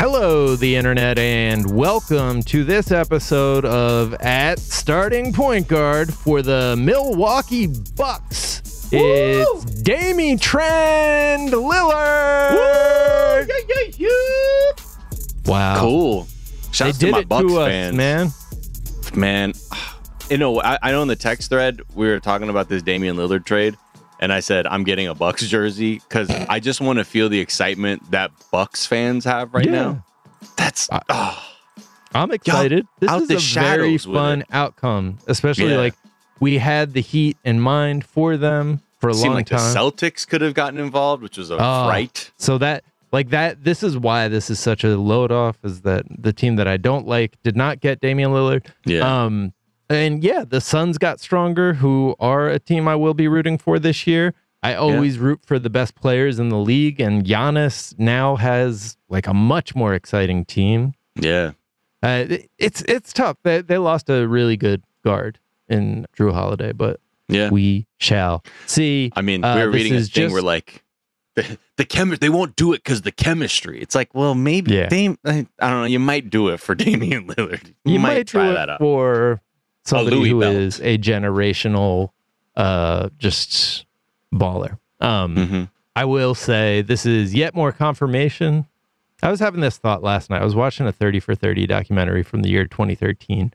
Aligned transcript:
Hello, 0.00 0.54
the 0.54 0.76
internet, 0.76 1.18
and 1.18 1.68
welcome 1.74 2.40
to 2.44 2.62
this 2.62 2.92
episode 2.92 3.64
of 3.64 4.14
At 4.20 4.60
Starting 4.60 5.32
Point 5.32 5.66
Guard 5.66 6.14
for 6.14 6.40
the 6.40 6.76
Milwaukee 6.78 7.66
Bucks. 7.96 8.88
It's 8.92 9.64
DamiTrend 9.82 11.48
Lillard. 11.50 12.54
Wow, 15.46 15.80
Cool. 15.80 16.22
They 16.22 16.28
Shouts 16.70 16.98
to 16.98 17.10
my 17.10 17.24
Bucks 17.24 17.48
to 17.48 17.58
us, 17.58 17.68
fans. 17.68 17.96
man. 17.96 18.32
Man, 19.16 19.52
you 20.30 20.38
know, 20.38 20.60
I, 20.62 20.78
I 20.80 20.92
know 20.92 21.02
in 21.02 21.08
the 21.08 21.16
text 21.16 21.50
thread 21.50 21.80
we 21.96 22.06
were 22.06 22.20
talking 22.20 22.50
about 22.50 22.68
this 22.68 22.84
Damian 22.84 23.16
Lillard 23.16 23.44
trade, 23.44 23.76
and 24.20 24.32
I 24.32 24.40
said 24.40 24.66
I'm 24.66 24.84
getting 24.84 25.06
a 25.08 25.14
Bucks 25.14 25.46
jersey 25.46 25.94
because 26.08 26.30
I 26.30 26.60
just 26.60 26.80
want 26.80 26.98
to 26.98 27.04
feel 27.04 27.28
the 27.28 27.40
excitement 27.40 28.10
that 28.10 28.30
Bucks 28.50 28.86
fans 28.86 29.24
have 29.24 29.52
right 29.54 29.64
Yeah. 29.66 29.70
now. 29.72 30.04
That's 30.56 30.88
I- 30.90 31.02
oh, 31.08 31.42
I'm 32.14 32.30
excited. 32.32 32.86
This 33.00 33.12
is 33.12 33.30
a 33.56 33.60
very 33.60 33.98
fun 33.98 34.44
outcome, 34.50 35.18
especially 35.26 35.70
Yeah. 35.72 35.78
like 35.78 35.94
we 36.40 36.58
had 36.58 36.92
the 36.94 37.00
Heat 37.00 37.36
in 37.44 37.60
mind 37.60 38.04
for 38.04 38.36
them 38.36 38.80
for 39.00 39.10
a 39.10 39.14
long 39.14 39.34
like 39.34 39.46
time. 39.46 39.58
the 39.58 39.78
Celtics 39.78 40.26
could 40.26 40.40
have 40.40 40.54
gotten 40.54 40.78
involved, 40.78 41.22
which 41.22 41.36
was 41.38 41.50
a 41.50 41.54
Oh. 41.54 41.86
fright. 41.86 42.30
So 42.38 42.58
that 42.58 42.84
like 43.12 43.30
that 43.30 43.64
this 43.64 43.82
is 43.82 43.96
why 43.96 44.28
this 44.28 44.50
is 44.50 44.58
such 44.60 44.84
a 44.84 44.96
load 44.98 45.32
off 45.32 45.56
is 45.64 45.80
that 45.82 46.04
the 46.10 46.32
team 46.32 46.56
that 46.56 46.68
I 46.68 46.76
don't 46.76 47.06
like 47.06 47.34
did 47.42 47.56
not 47.56 47.80
get 47.80 48.00
Damian 48.00 48.30
Lillard. 48.32 48.66
Yeah, 48.84 49.24
Um 49.24 49.52
and 49.90 50.22
yeah, 50.22 50.44
the 50.46 50.60
Suns 50.60 50.98
got 50.98 51.20
stronger 51.20 51.74
who 51.74 52.14
are 52.20 52.48
a 52.48 52.58
team 52.58 52.86
I 52.88 52.96
will 52.96 53.14
be 53.14 53.28
rooting 53.28 53.58
for 53.58 53.78
this 53.78 54.06
year. 54.06 54.34
I 54.62 54.74
always 54.74 55.18
root 55.18 55.40
for 55.46 55.58
the 55.60 55.70
best 55.70 55.94
players 55.94 56.38
in 56.40 56.48
the 56.48 56.58
league 56.58 57.00
and 57.00 57.24
Giannis 57.24 57.96
now 57.98 58.34
has 58.36 58.96
like 59.08 59.26
a 59.28 59.34
much 59.34 59.74
more 59.76 59.94
exciting 59.94 60.44
team. 60.44 60.94
yeah. 61.14 61.52
Uh, 62.02 62.26
it- 62.28 62.50
it's 62.58 62.82
it's 62.82 63.12
tough. 63.12 63.36
They 63.42 63.60
they 63.60 63.78
lost 63.78 64.08
a 64.08 64.26
really 64.28 64.56
good 64.56 64.82
guard 65.04 65.38
in 65.68 66.06
Jrue 66.16 66.32
Holiday, 66.32 66.70
but 66.72 67.00
Yeah. 67.28 67.50
we 67.50 67.86
shall 67.98 68.44
see. 68.66 69.10
I 69.16 69.22
mean, 69.22 69.42
Uh, 69.44 69.56
we 69.56 69.60
were 69.62 69.66
this 69.72 69.74
reading 69.74 69.92
a 69.94 69.96
is 69.96 70.08
thing 70.10 70.22
just- 70.24 70.32
where 70.32 70.42
like 70.42 70.84
the, 71.34 71.58
the 71.76 71.84
chemi- 71.84 72.18
they 72.20 72.28
won't 72.30 72.54
do 72.56 72.72
it 72.72 72.84
because 72.84 73.02
the 73.02 73.10
chemistry. 73.12 73.80
It's 73.80 73.94
like, 73.96 74.12
well, 74.14 74.34
maybe 74.36 74.74
Yeah. 74.74 74.88
Dame, 74.88 75.18
I, 75.24 75.46
I 75.60 75.70
don't 75.70 75.80
know. 75.80 75.84
You 75.84 75.98
might 76.00 76.30
do 76.30 76.48
it 76.48 76.58
for 76.60 76.74
Damian 76.84 77.26
Lillard. 77.28 77.66
You, 77.84 77.94
you 77.94 77.98
might, 78.00 78.14
might 78.14 78.26
try 78.28 78.50
that 78.52 78.68
out. 78.70 78.78
for 78.80 79.40
somebody 79.84 80.16
Louis 80.16 80.30
who 80.30 80.40
belt. 80.40 80.54
is 80.54 80.80
a 80.80 80.98
generational 80.98 82.10
uh 82.56 83.08
just 83.18 83.86
baller. 84.34 84.78
Um 85.00 85.36
hmm 85.36 85.64
i 85.96 86.04
will 86.04 86.34
say 86.34 86.80
this 86.82 87.04
is 87.06 87.34
yet 87.34 87.54
more 87.56 87.72
confirmation. 87.72 88.66
I 89.20 89.30
was 89.32 89.40
having 89.40 89.60
this 89.60 89.78
thought 89.78 90.00
last 90.00 90.30
night. 90.30 90.40
I 90.40 90.44
was 90.44 90.54
watching 90.54 90.86
a 90.86 90.92
30 90.92 91.18
for 91.18 91.34
30 91.34 91.66
documentary 91.66 92.22
from 92.22 92.42
the 92.42 92.50
year 92.50 92.64
2013 92.66 93.52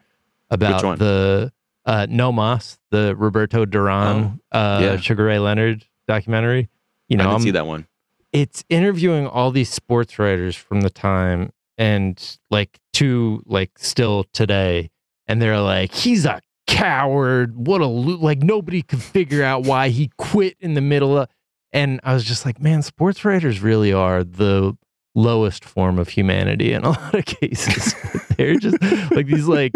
about 0.50 1.00
the 1.00 1.54
uh 1.86 2.06
no 2.10 2.32
mas 2.34 2.78
the 2.90 3.16
roberto 3.16 3.64
duran 3.66 4.42
uh 4.52 4.78
Oh, 4.82 4.84
yeah. 4.84 4.98
sugar 4.98 5.24
ray 5.26 5.40
leonard 5.40 5.86
documentary. 6.08 6.70
You 7.08 7.16
know, 7.18 7.24
I 7.24 7.28
didn't 7.28 7.36
I'm, 7.36 7.42
see 7.44 7.52
that 7.52 7.66
one. 7.66 7.88
it's 8.34 8.66
interviewing 8.70 9.26
all 9.28 9.52
these 9.52 9.70
sports 9.70 10.20
writers 10.20 10.56
from 10.58 10.82
the 10.82 10.90
time 10.90 11.52
and 11.78 12.38
like 12.52 12.80
to 12.94 13.42
like 13.46 13.72
still 13.80 14.26
today 14.34 14.90
and 15.28 15.42
they're 15.42 15.60
like 15.60 15.92
he's 15.94 16.26
a 16.26 16.42
coward 16.68 17.56
what 17.56 17.82
a 17.82 17.86
lo-, 17.86 18.18
like 18.20 18.40
nobody 18.40 18.82
could 18.82 19.02
figure 19.02 19.44
out 19.44 19.64
why 19.64 19.90
he 19.90 20.10
quit 20.18 20.56
in 20.60 20.74
the 20.74 20.82
middle 20.82 21.18
of 21.18 21.28
and 21.72 22.00
i 22.04 22.14
was 22.14 22.24
just 22.24 22.46
like 22.46 22.60
man 22.62 22.82
sports 22.82 23.26
writers 23.26 23.62
really 23.62 23.92
are 23.92 24.24
the 24.24 24.76
lowest 25.16 25.64
form 25.66 26.00
of 26.00 26.10
humanity 26.10 26.72
in 26.74 26.84
a 26.84 26.90
lot 26.92 27.14
of 27.16 27.26
cases 27.26 27.94
they're 28.38 28.56
just 28.56 28.82
like 29.12 29.28
these 29.28 29.48
like 29.48 29.74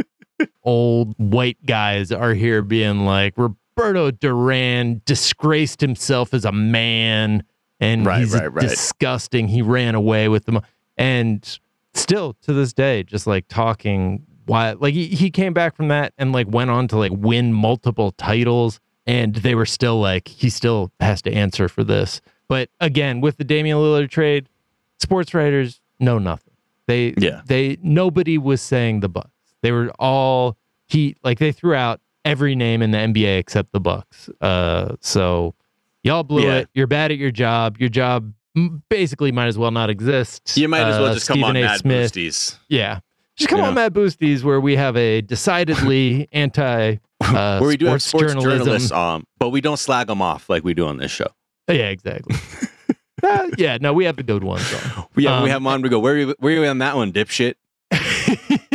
old 0.63 1.13
white 1.18 1.64
guys 1.66 2.12
are 2.12 2.34
here 2.34 2.62
being 2.62 3.06
like 3.06 3.34
roberto 3.38 4.09
duran 4.12 5.02
disgraced 5.06 5.81
himself 5.81 6.34
as 6.34 6.46
a 6.46 6.52
man 6.52 7.44
and 7.79 8.06
Right, 8.08 8.22
he's 8.22 8.34
right, 8.34 8.52
right. 8.52 8.68
disgusting. 8.68 9.47
He 9.47 9.62
ran 9.62 9.94
away 9.94 10.29
with 10.29 10.46
them, 10.46 10.62
and 10.97 11.59
still 11.94 12.34
to 12.41 12.52
this 12.52 12.74
day, 12.74 13.03
just 13.03 13.28
like 13.28 13.47
talking 13.47 14.26
why, 14.47 14.72
like 14.73 14.94
he, 14.94 15.08
he 15.08 15.29
came 15.29 15.53
back 15.53 15.76
from 15.76 15.88
that 15.90 16.14
and 16.17 16.32
like 16.32 16.47
went 16.49 16.70
on 16.72 16.88
to 16.90 16.97
like 16.97 17.11
win 17.14 17.53
multiple 17.53 18.11
titles, 18.14 18.79
and 19.05 19.35
they 19.35 19.53
were 19.55 19.66
still 19.66 19.99
like 19.99 20.28
he 20.28 20.49
still 20.49 20.91
has 20.99 21.22
to 21.23 21.32
answer 21.32 21.70
for 21.70 21.84
this. 21.84 22.20
But 22.47 22.70
again, 22.79 23.22
with 23.22 23.38
the 23.38 23.44
Damian 23.44 23.78
Lillard 23.78 24.09
trade, 24.09 24.47
sports 24.99 25.34
writers 25.34 25.79
know 25.99 26.17
nothing. 26.17 26.53
They 26.88 27.14
Yeah. 27.17 27.41
they 27.46 27.78
nobody 27.82 28.38
was 28.38 28.61
saying 28.61 29.02
the 29.02 29.09
Bucks. 29.09 29.29
They 29.61 29.72
were 29.72 29.91
all 29.99 30.58
he 30.88 31.16
like 31.23 31.40
they 31.40 31.52
threw 31.52 31.73
out 31.76 32.00
every 32.23 32.55
name 32.55 32.82
in 32.82 32.91
the 32.91 32.97
NBA 32.97 33.38
except 33.40 33.72
the 33.73 33.79
Bucks. 33.82 34.29
Uh, 34.41 34.96
so 35.02 35.53
y'all 36.03 36.23
blew 36.23 36.43
Yeah. 36.43 36.55
it. 36.59 36.70
You're 36.73 36.88
bad 36.88 37.11
at 37.11 37.17
your 37.17 37.32
job. 37.32 37.78
Your 37.79 37.90
job 37.90 38.34
basically 38.90 39.32
might 39.32 39.47
as 39.47 39.58
well 39.58 39.72
not 39.72 39.90
exist. 39.90 40.55
You 40.58 40.67
might 40.67 40.82
as 40.88 40.97
well 41.00 41.11
Uh, 41.11 41.14
just 41.16 41.28
come 41.28 41.43
on 41.43 41.55
A. 41.58 41.61
Mad 41.61 41.79
Smith. 41.79 42.14
Boosties. 42.14 42.58
Yeah, 42.70 43.00
just 43.37 43.49
come 43.49 43.59
You 43.59 43.66
on? 43.66 43.73
Mad 43.75 43.93
Boosties 43.93 44.43
where 44.43 44.59
we 44.59 44.75
have 44.75 44.97
a 44.97 45.22
decidedly 45.22 46.28
anti. 46.34 46.97
Uh, 47.19 47.57
Where 47.59 47.67
we 47.69 47.78
do 47.78 47.85
have 47.87 48.01
sports 48.01 48.31
sports 48.31 48.43
journalism. 48.43 48.66
journalists, 48.66 48.91
um, 48.91 49.25
but 49.39 49.49
we 49.49 49.59
don't 49.61 49.78
slag 49.78 50.07
them 50.07 50.22
off 50.22 50.49
like 50.49 50.63
we 50.63 50.73
do 50.75 50.85
on 50.87 50.97
this 50.97 51.09
show. 51.11 51.28
Yeah, 51.67 51.89
exactly. 51.89 52.35
Uh, 53.23 53.47
yeah, 53.57 53.79
no, 53.81 53.93
we 53.93 54.05
have 54.05 54.16
the 54.16 54.22
good 54.22 54.43
ones. 54.43 54.61
On. 54.72 54.79
Yeah, 55.16 55.31
when 55.37 55.43
we 55.43 55.49
Um, 55.49 55.49
have 55.49 55.55
them 55.55 55.67
on. 55.67 55.81
We 55.81 55.89
go, 55.89 55.97
where 55.97 56.13
are 56.13 56.17
you, 56.17 56.35
where 56.37 56.53
are 56.53 56.63
you 56.63 56.69
on 56.69 56.78
that 56.78 56.95
one, 56.95 57.11
dipshit? 57.11 57.55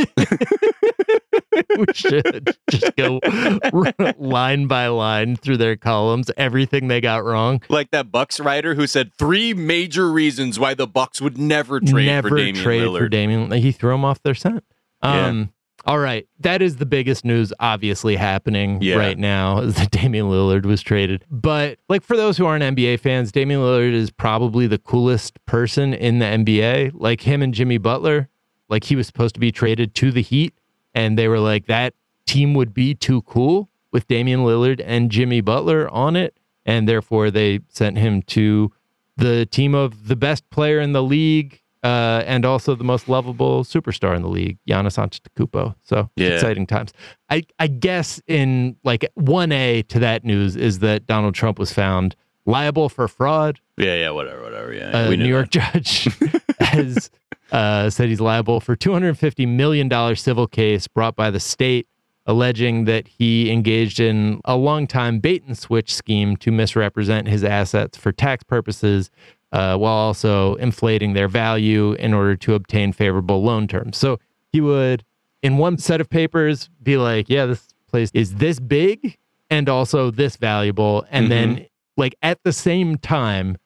we 1.76 1.84
should 1.94 2.56
just 2.70 2.94
go 2.96 3.20
line 4.18 4.66
by 4.66 4.86
line 4.88 5.36
through 5.36 5.56
their 5.58 5.76
columns, 5.76 6.30
everything 6.36 6.88
they 6.88 7.00
got 7.00 7.24
wrong. 7.24 7.62
Like 7.68 7.90
that 7.90 8.10
Bucks 8.10 8.40
writer 8.40 8.74
who 8.74 8.86
said 8.86 9.12
three 9.14 9.54
major 9.54 10.10
reasons 10.10 10.58
why 10.58 10.74
the 10.74 10.86
Bucks 10.86 11.20
would 11.20 11.38
never 11.38 11.80
trade 11.80 12.06
Never 12.06 12.28
for 12.30 12.36
Damian 12.36 12.54
trade 12.64 12.82
Lillard. 12.82 12.98
for 12.98 13.08
Damian. 13.08 13.50
He 13.52 13.72
threw 13.72 13.94
him 13.94 14.04
off 14.04 14.22
their 14.22 14.34
scent. 14.34 14.64
Yeah. 15.02 15.26
Um, 15.26 15.52
All 15.84 15.98
right, 15.98 16.28
that 16.38 16.62
is 16.62 16.76
the 16.76 16.86
biggest 16.86 17.24
news, 17.24 17.52
obviously 17.58 18.14
happening 18.14 18.80
Yeah. 18.80 18.94
right 18.96 19.18
now. 19.18 19.58
Is 19.62 19.74
that 19.74 19.90
Damian 19.90 20.26
Lillard 20.26 20.64
was 20.64 20.80
traded? 20.80 21.24
But 21.28 21.80
like 21.88 22.02
for 22.04 22.16
those 22.16 22.36
who 22.38 22.46
aren't 22.46 22.62
NBA 22.62 23.00
fans, 23.00 23.32
Damian 23.32 23.60
Lillard 23.60 23.92
is 23.92 24.10
probably 24.12 24.68
the 24.68 24.78
coolest 24.78 25.44
person 25.44 25.92
in 25.92 26.20
the 26.20 26.26
NBA. 26.26 26.92
Like 26.94 27.22
him 27.22 27.42
and 27.42 27.52
Jimmy 27.52 27.78
Butler, 27.78 28.28
like 28.68 28.84
he 28.84 28.94
was 28.94 29.08
supposed 29.08 29.34
to 29.34 29.40
be 29.40 29.50
traded 29.50 29.94
to 29.96 30.12
the 30.12 30.22
Heat, 30.22 30.54
and 30.94 31.18
they 31.18 31.28
were 31.28 31.38
like 31.40 31.66
that 31.66 31.94
team 32.26 32.54
would 32.54 32.72
be 32.74 32.94
too 32.94 33.22
cool 33.22 33.68
with 33.92 34.06
Damian 34.08 34.40
Lillard 34.40 34.82
and 34.84 35.10
Jimmy 35.10 35.40
Butler 35.40 35.88
on 35.90 36.16
it, 36.16 36.36
and 36.64 36.88
therefore 36.88 37.30
they 37.30 37.60
sent 37.68 37.98
him 37.98 38.22
to 38.22 38.72
the 39.16 39.44
team 39.46 39.74
of 39.74 40.08
the 40.08 40.16
best 40.16 40.48
player 40.50 40.80
in 40.80 40.92
the 40.92 41.02
league 41.02 41.60
uh, 41.84 42.22
and 42.26 42.44
also 42.46 42.74
the 42.76 42.84
most 42.84 43.08
lovable 43.08 43.64
superstar 43.64 44.14
in 44.14 44.22
the 44.22 44.28
league, 44.28 44.56
Giannis 44.68 44.96
Antetokounmpo. 44.96 45.74
So 45.82 46.08
Yeah. 46.16 46.28
exciting 46.28 46.66
times. 46.66 46.92
I 47.28 47.42
I 47.58 47.66
guess 47.66 48.22
in 48.28 48.76
like 48.84 49.04
one 49.14 49.50
A 49.52 49.82
to 49.82 49.98
that 49.98 50.24
news 50.24 50.54
is 50.56 50.78
that 50.78 51.06
Donald 51.06 51.34
Trump 51.34 51.58
was 51.58 51.72
found 51.72 52.14
liable 52.46 52.88
for 52.88 53.08
fraud. 53.08 53.58
Yeah, 53.76 53.94
yeah, 53.96 54.10
whatever, 54.10 54.42
whatever. 54.42 54.72
Yeah, 54.72 54.96
A 55.08 55.16
New 55.16 55.26
York 55.26 55.50
that. 55.52 55.72
judge 55.82 56.08
has 56.60 57.10
uh, 57.52 57.88
said 57.90 58.08
he's 58.08 58.20
liable 58.20 58.58
for 58.58 58.74
two 58.74 58.92
hundred 58.92 59.16
fifty 59.16 59.46
million 59.46 59.88
dollar 59.88 60.16
civil 60.16 60.48
case 60.48 60.88
brought 60.88 61.14
by 61.14 61.30
the 61.30 61.38
state 61.38 61.86
alleging 62.26 62.84
that 62.84 63.06
he 63.06 63.50
engaged 63.50 64.00
in 64.00 64.40
a 64.44 64.56
long 64.56 64.86
time 64.86 65.18
bait 65.18 65.42
and 65.46 65.58
switch 65.58 65.94
scheme 65.94 66.36
to 66.36 66.50
misrepresent 66.50 67.28
his 67.28 67.44
assets 67.44 67.98
for 67.98 68.12
tax 68.12 68.42
purposes 68.44 69.10
uh, 69.52 69.76
while 69.76 69.92
also 69.92 70.54
inflating 70.54 71.12
their 71.12 71.28
value 71.28 71.92
in 71.94 72.14
order 72.14 72.36
to 72.36 72.54
obtain 72.54 72.92
favorable 72.92 73.42
loan 73.42 73.68
terms. 73.68 73.98
So 73.98 74.18
he 74.52 74.60
would, 74.60 75.04
in 75.42 75.58
one 75.58 75.78
set 75.78 76.00
of 76.00 76.08
papers, 76.08 76.70
be 76.82 76.96
like, 76.96 77.28
yeah, 77.28 77.46
this 77.46 77.74
place 77.88 78.10
is 78.14 78.36
this 78.36 78.60
big 78.60 79.18
and 79.50 79.68
also 79.68 80.10
this 80.10 80.36
valuable. 80.36 81.04
And 81.10 81.30
then, 81.30 81.66
like, 81.96 82.14
at 82.22 82.42
the 82.44 82.52
same 82.52 82.96
time, 82.96 83.58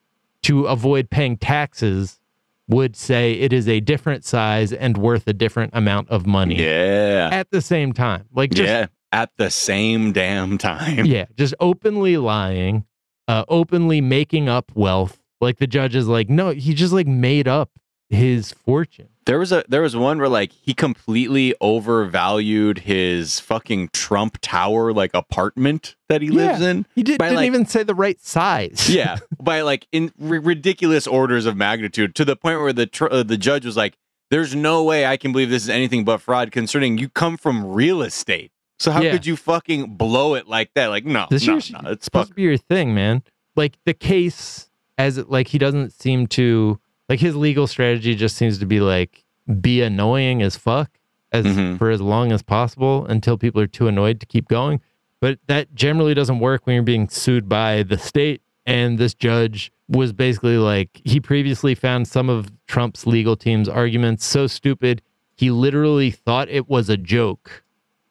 to 0.42 0.64
avoid 0.64 1.10
paying 1.10 1.36
taxes, 1.36 2.18
would 2.68 2.96
say 2.96 3.32
it 3.32 3.52
is 3.52 3.68
a 3.68 3.80
different 3.80 4.24
size 4.24 4.72
and 4.72 4.96
worth 4.96 5.26
a 5.28 5.32
different 5.32 5.70
amount 5.74 6.08
of 6.08 6.26
money 6.26 6.56
Yeah, 6.62 7.28
at 7.32 7.50
the 7.50 7.60
same 7.60 7.92
time. 7.92 8.24
Like, 8.32 8.50
just 8.50 8.66
yeah, 8.68 8.86
at 9.12 9.30
the 9.36 9.50
same 9.50 10.12
damn 10.12 10.58
time. 10.58 11.04
yeah, 11.06 11.26
just 11.36 11.54
openly 11.60 12.16
lying, 12.16 12.84
uh, 13.28 13.44
openly 13.48 14.00
making 14.00 14.48
up 14.48 14.72
wealth. 14.74 15.20
Like 15.40 15.58
the 15.58 15.66
judge 15.66 15.94
is 15.94 16.08
like, 16.08 16.28
no, 16.28 16.50
he 16.50 16.74
just 16.74 16.92
like 16.92 17.06
made 17.06 17.46
up 17.46 17.70
his 18.08 18.52
fortune. 18.52 19.08
There 19.26 19.38
was 19.40 19.50
a 19.52 19.64
there 19.68 19.82
was 19.82 19.94
one 19.96 20.18
where 20.18 20.28
like 20.28 20.52
he 20.52 20.72
completely 20.72 21.52
overvalued 21.60 22.78
his 22.78 23.40
fucking 23.40 23.90
Trump 23.92 24.38
Tower 24.40 24.92
like 24.92 25.10
apartment 25.14 25.96
that 26.08 26.22
he 26.22 26.28
lives 26.30 26.60
Yeah. 26.60 26.68
in. 26.70 26.86
He 26.94 27.02
did, 27.02 27.18
didn't 27.18 27.36
like- 27.36 27.46
even 27.46 27.66
say 27.66 27.82
the 27.82 27.94
right 27.94 28.20
size. 28.20 28.88
Yeah, 28.96 29.18
by 29.42 29.62
like 29.62 29.86
in 29.92 30.12
r- 30.22 30.40
ridiculous 30.40 31.06
orders 31.06 31.46
of 31.46 31.56
magnitude 31.56 32.14
to 32.14 32.24
the 32.24 32.36
point 32.36 32.60
where 32.60 32.72
the 32.72 32.86
tr- 32.86 33.08
uh, 33.10 33.22
the 33.24 33.36
judge 33.36 33.64
was 33.66 33.76
like, 33.76 33.96
"There's 34.30 34.54
no 34.54 34.84
way 34.84 35.06
I 35.06 35.16
can 35.16 35.32
believe 35.32 35.50
this 35.50 35.64
is 35.64 35.70
anything 35.70 36.04
but 36.04 36.18
fraud, 36.20 36.52
concerning 36.52 36.98
you 36.98 37.08
come 37.08 37.36
from 37.36 37.66
real 37.66 38.02
estate. 38.02 38.52
So 38.78 38.90
how 38.92 39.00
Yeah. 39.02 39.12
could 39.12 39.26
you 39.26 39.36
fucking 39.36 39.96
blow 39.96 40.34
it 40.34 40.46
like 40.48 40.70
that? 40.74 40.88
Like, 40.88 41.04
no, 41.06 41.26
This 41.30 41.46
no, 41.46 41.54
no, 41.54 41.90
it's 41.90 42.04
supposed 42.04 42.10
fuck. 42.10 42.28
to 42.28 42.34
be 42.34 42.42
your 42.42 42.58
thing, 42.58 42.94
man. 42.94 43.22
Like 43.56 43.78
the 43.86 43.94
case, 43.94 44.68
as 44.98 45.16
it, 45.18 45.30
like 45.30 45.48
he 45.48 45.58
doesn't 45.58 45.92
seem 45.94 46.26
to 46.28 46.78
like 47.08 47.20
his 47.20 47.36
legal 47.36 47.66
strategy 47.66 48.14
just 48.14 48.36
seems 48.36 48.58
to 48.58 48.66
be 48.66 48.80
like 48.80 49.24
be 49.60 49.80
annoying 49.82 50.42
as 50.42 50.56
fuck 50.56 50.90
as 51.32 51.44
Mhm. 51.44 51.78
for 51.78 51.90
as 51.90 52.00
long 52.00 52.32
as 52.32 52.42
possible 52.42 53.06
until 53.06 53.36
people 53.38 53.60
are 53.60 53.66
too 53.66 53.86
annoyed 53.88 54.20
to 54.20 54.26
keep 54.26 54.48
going. 54.48 54.80
But 55.20 55.38
that 55.46 55.74
generally 55.74 56.14
doesn't 56.14 56.38
work 56.40 56.66
when 56.66 56.74
you're 56.74 56.82
being 56.82 57.08
sued 57.08 57.48
by 57.48 57.82
the 57.82 57.98
state. 57.98 58.42
And 58.66 58.98
this 58.98 59.14
judge 59.14 59.70
was 59.88 60.12
basically 60.12 60.58
like 60.58 61.00
he 61.04 61.20
previously 61.20 61.74
found 61.74 62.08
some 62.08 62.28
of 62.28 62.50
Trump's 62.66 63.06
legal 63.06 63.36
team's 63.36 63.68
arguments 63.68 64.24
so 64.24 64.46
stupid 64.48 65.02
he 65.36 65.50
literally 65.50 66.10
thought 66.10 66.48
it 66.48 66.68
was 66.68 66.88
a 66.88 66.96
joke, 66.96 67.62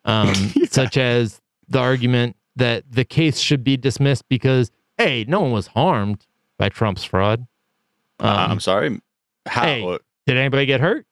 um, 0.05 0.33
such 0.69 0.95
as 0.95 1.41
the 1.67 1.79
argument 1.79 2.35
that 2.55 2.83
the 2.89 3.03
case 3.03 3.39
should 3.39 3.63
be 3.63 3.75
dismissed 3.75 4.27
because 4.29 4.71
hey, 4.97 5.25
no 5.27 5.41
one 5.41 5.51
was 5.51 5.67
harmed 5.67 6.25
by 6.57 6.69
Trump's 6.69 7.03
fraud. 7.03 7.45
Uh, 8.19 8.27
Um, 8.27 8.51
I'm 8.51 8.59
sorry. 8.59 9.01
How? 9.45 9.63
hey. 9.63 9.97
Did 10.27 10.37
anybody 10.37 10.65
get 10.65 10.81
hurt? 10.81 11.05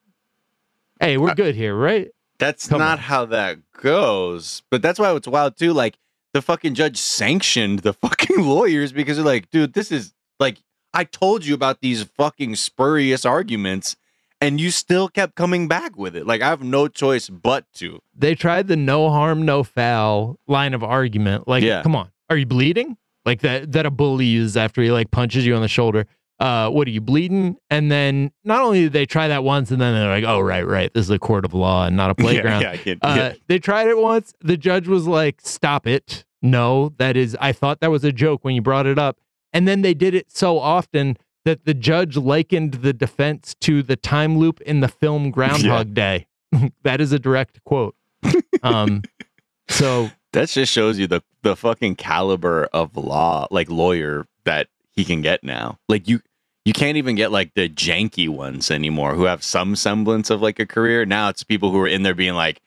Hey, 1.00 1.18
we're 1.18 1.32
Uh, 1.32 1.36
good 1.36 1.56
here, 1.56 1.76
right? 1.76 2.10
That's 2.40 2.68
Come 2.68 2.80
not 2.80 2.94
on. 2.98 3.04
how 3.04 3.26
that 3.26 3.60
goes. 3.82 4.64
But 4.72 4.82
that's 4.82 5.00
why 5.00 5.14
it's 5.16 5.28
wild 5.28 5.56
too. 5.58 5.74
Like 5.74 5.98
the 6.34 6.42
fucking 6.42 6.74
judge 6.74 6.98
sanctioned 6.98 7.80
the 7.80 7.94
fucking 8.02 8.42
lawyers 8.42 8.92
because 8.92 9.18
they're 9.18 9.26
like, 9.26 9.50
dude, 9.52 9.74
this 9.74 9.92
is 9.92 10.14
like 10.40 10.58
I 10.94 11.04
told 11.04 11.46
you 11.46 11.54
about 11.54 11.82
these 11.82 12.04
fucking 12.04 12.56
spurious 12.56 13.26
arguments, 13.26 13.96
and 14.42 14.60
you 14.60 14.72
still 14.72 15.10
kept 15.10 15.36
coming 15.36 15.68
back 15.68 15.96
with 15.98 16.16
it. 16.16 16.26
Like 16.26 16.42
I 16.42 16.48
have 16.50 16.64
no 16.64 16.88
choice 16.88 17.30
but 17.30 17.66
to. 17.76 18.00
They 18.16 18.34
tried 18.36 18.68
the 18.68 18.76
no 18.76 19.10
harm, 19.10 19.44
no 19.46 19.64
foul 19.64 20.40
line 20.48 20.74
of 20.74 20.84
argument. 20.84 21.48
Like, 21.48 21.64
Yeah. 21.64 21.84
come 21.84 21.96
on, 21.96 22.10
are 22.30 22.38
you 22.38 22.46
bleeding? 22.46 22.98
Like 23.26 23.42
that 23.42 23.72
that 23.74 23.86
a 23.86 23.92
bully 23.92 24.26
uses 24.26 24.58
after 24.58 24.82
he 24.82 24.92
like 24.92 25.12
punches 25.12 25.46
you 25.46 25.56
on 25.56 25.62
the 25.62 25.68
shoulder. 25.68 26.08
Uh, 26.40 26.70
what 26.70 26.88
are 26.88 26.92
you 26.92 27.00
bleeding? 27.02 27.56
And 27.70 27.92
then 27.92 28.32
not 28.44 28.62
only 28.62 28.82
did 28.82 28.94
they 28.94 29.06
try 29.06 29.28
that 29.28 29.44
once, 29.44 29.72
and 29.72 29.80
then 29.80 29.94
they're 29.94 30.10
like, 30.10 30.24
oh 30.26 30.40
right, 30.40 30.66
right, 30.66 30.94
this 30.94 31.06
is 31.06 31.10
a 31.10 31.20
court 31.20 31.46
of 31.46 31.54
law 31.54 31.86
and 31.86 31.96
not 31.96 32.10
a 32.12 32.16
playground. 32.24 32.62
Yeah, 32.62 32.74
yeah, 32.74 32.74
I 32.74 32.78
can, 32.78 33.00
Uh. 33.02 33.34
They 33.48 33.60
tried 33.60 33.88
it 33.88 33.98
once. 33.98 34.34
The 34.42 34.58
judge 34.58 34.88
was 34.88 35.08
like, 35.08 35.40
"Stop 35.42 35.88
it! 35.88 36.26
No, 36.42 36.94
that 36.98 37.16
is. 37.16 37.38
I 37.40 37.52
thought 37.54 37.80
that 37.82 37.92
was 37.92 38.04
a 38.04 38.12
joke 38.12 38.44
when 38.44 38.56
you 38.56 38.62
brought 38.62 38.86
it 38.88 39.00
up." 39.00 39.20
And 39.54 39.68
then 39.68 39.84
they 39.84 39.94
did 39.94 40.16
it 40.16 40.32
so 40.32 40.60
often 40.60 41.18
that 41.46 41.66
the 41.66 41.74
judge 41.74 42.18
likened 42.18 42.76
the 42.76 42.94
defense 42.94 43.54
to 43.62 43.84
the 43.84 43.96
time 43.96 44.38
loop 44.38 44.60
in 44.62 44.80
the 44.80 44.88
film 44.88 45.30
Groundhog 45.32 45.94
Day. 45.94 46.28
that 46.84 47.00
is 47.00 47.12
a 47.12 47.20
direct 47.20 47.64
quote. 47.64 47.96
Um, 48.64 49.04
so 49.70 50.10
That 50.34 50.50
just 50.50 50.72
shows 50.74 50.98
you 50.98 51.08
the 51.08 51.22
the 51.44 51.56
fucking 51.56 51.96
caliber 51.96 52.66
of 52.74 52.98
law, 52.98 53.48
like 53.52 53.70
lawyer 53.70 54.26
that 54.46 54.68
he 54.92 55.04
can 55.06 55.22
get 55.22 55.44
now. 55.44 55.80
Like 55.90 56.08
you 56.08 56.22
you 56.66 56.74
can't 56.74 56.98
even 56.98 57.16
get 57.16 57.32
like 57.32 57.54
the 57.56 57.68
janky 57.70 58.30
ones 58.30 58.72
anymore 58.72 59.16
who 59.16 59.24
have 59.24 59.44
some 59.44 59.76
semblance 59.76 60.30
of 60.30 60.42
like 60.42 60.60
a 60.60 60.66
career. 60.66 61.06
Now 61.06 61.30
it's 61.30 61.44
people 61.44 61.72
who 61.72 61.80
are 61.80 61.88
in 61.88 62.04
there 62.04 62.14
being 62.16 62.34
like, 62.36 62.62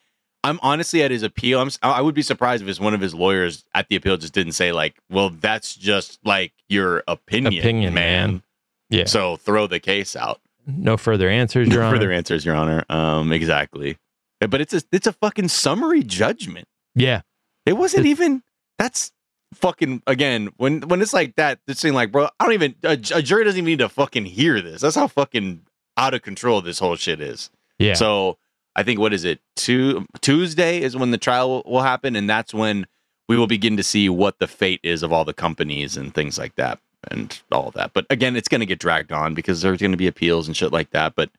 I'm 0.45 0.61
honestly 0.63 1.03
at 1.03 1.11
his 1.11 1.23
appeal. 1.23 1.61
I'm 1.61 1.71
I 1.83 2.01
would 2.01 2.15
be 2.15 2.23
surprised 2.23 2.63
if 2.63 2.69
it's 2.69 2.79
one 2.79 2.95
of 2.95 3.01
his 3.01 3.15
lawyers 3.15 3.65
at 3.75 3.89
the 3.89 3.97
appeal 3.97 4.17
just 4.17 4.33
didn't 4.35 4.53
say 4.53 4.71
like, 4.73 4.97
well, 5.11 5.31
that's 5.31 5.75
just 5.75 6.19
like 6.25 6.53
your 6.69 7.03
opinion, 7.09 7.59
Opinion, 7.59 7.95
man. 7.95 8.31
man. 8.31 8.43
yeah, 8.91 9.05
So 9.07 9.37
throw 9.37 9.67
the 9.67 9.81
case 9.81 10.15
out. 10.15 10.41
no 10.67 10.97
further 10.97 11.29
answers, 11.29 11.69
Your 11.69 11.83
Honor. 11.83 11.91
No 11.93 11.97
further 11.99 12.13
answers, 12.13 12.45
Your 12.45 12.55
Honor. 12.55 12.85
Um, 12.89 13.33
exactly. 13.33 13.97
But 14.41 14.61
it's 14.61 14.75
a 14.75 14.83
it's 14.93 15.07
a 15.07 15.13
fucking 15.15 15.49
summary 15.49 16.03
judgment. 16.03 16.69
yeah, 16.95 17.23
It 17.65 17.73
wasn't 17.73 18.07
It's- 18.07 18.11
even. 18.21 18.43
That's 18.79 19.11
fucking 19.55 20.03
again. 20.07 20.51
When 20.57 20.83
when 20.83 21.01
it's 21.03 21.13
like 21.13 21.37
that, 21.37 21.59
it's 21.67 21.81
saying 21.81 21.95
like, 21.95 22.13
bro, 22.13 22.29
I 22.39 22.45
don't 22.45 22.55
even. 22.55 22.75
A, 22.83 22.93
a 22.93 23.23
jury 23.23 23.45
doesn't 23.45 23.59
even 23.59 23.65
need 23.67 23.79
to 23.79 23.89
fucking 23.89 24.25
hear 24.27 24.61
this. 24.61 24.81
That's 24.83 24.97
how 24.97 25.07
fucking 25.07 25.63
out 25.97 26.15
of 26.15 26.23
control 26.23 26.61
this 26.61 26.79
whole 26.79 26.97
shit 26.97 27.21
is. 27.21 27.51
yeah. 27.79 27.95
So 27.95 28.39
I 28.75 28.83
think 28.83 29.01
what 29.01 29.15
is 29.15 29.25
it? 29.25 29.41
Tu- 29.57 30.05
Tuesday 30.21 30.83
is 30.83 30.95
when 30.97 31.11
the 31.11 31.19
trial 31.19 31.49
will, 31.49 31.63
will 31.73 31.83
happen, 31.83 32.15
and 32.17 32.29
that's 32.29 32.53
when 32.53 32.87
we 33.29 33.37
will 33.37 33.47
begin 33.47 33.77
to 33.79 33.83
see 33.83 34.09
what 34.09 34.39
the 34.39 34.47
fate 34.47 34.81
is 34.83 35.03
of 35.03 35.13
all 35.13 35.25
the 35.25 35.33
companies 35.35 35.97
and 35.97 36.15
things 36.15 36.39
like 36.39 36.55
that 36.57 36.79
and 37.11 37.41
all 37.51 37.71
that. 37.73 37.93
But 37.95 38.07
again, 38.11 38.37
it's 38.37 38.49
going 38.49 38.61
to 38.61 38.67
get 38.67 38.79
dragged 38.79 39.11
on 39.13 39.35
because 39.35 39.63
there's 39.63 39.81
going 39.81 39.91
to 39.93 39.97
be 39.97 40.07
appeals 40.07 40.47
and 40.47 40.57
shit 40.57 40.73
like 40.73 40.91
that. 40.91 41.15
But 41.17 41.31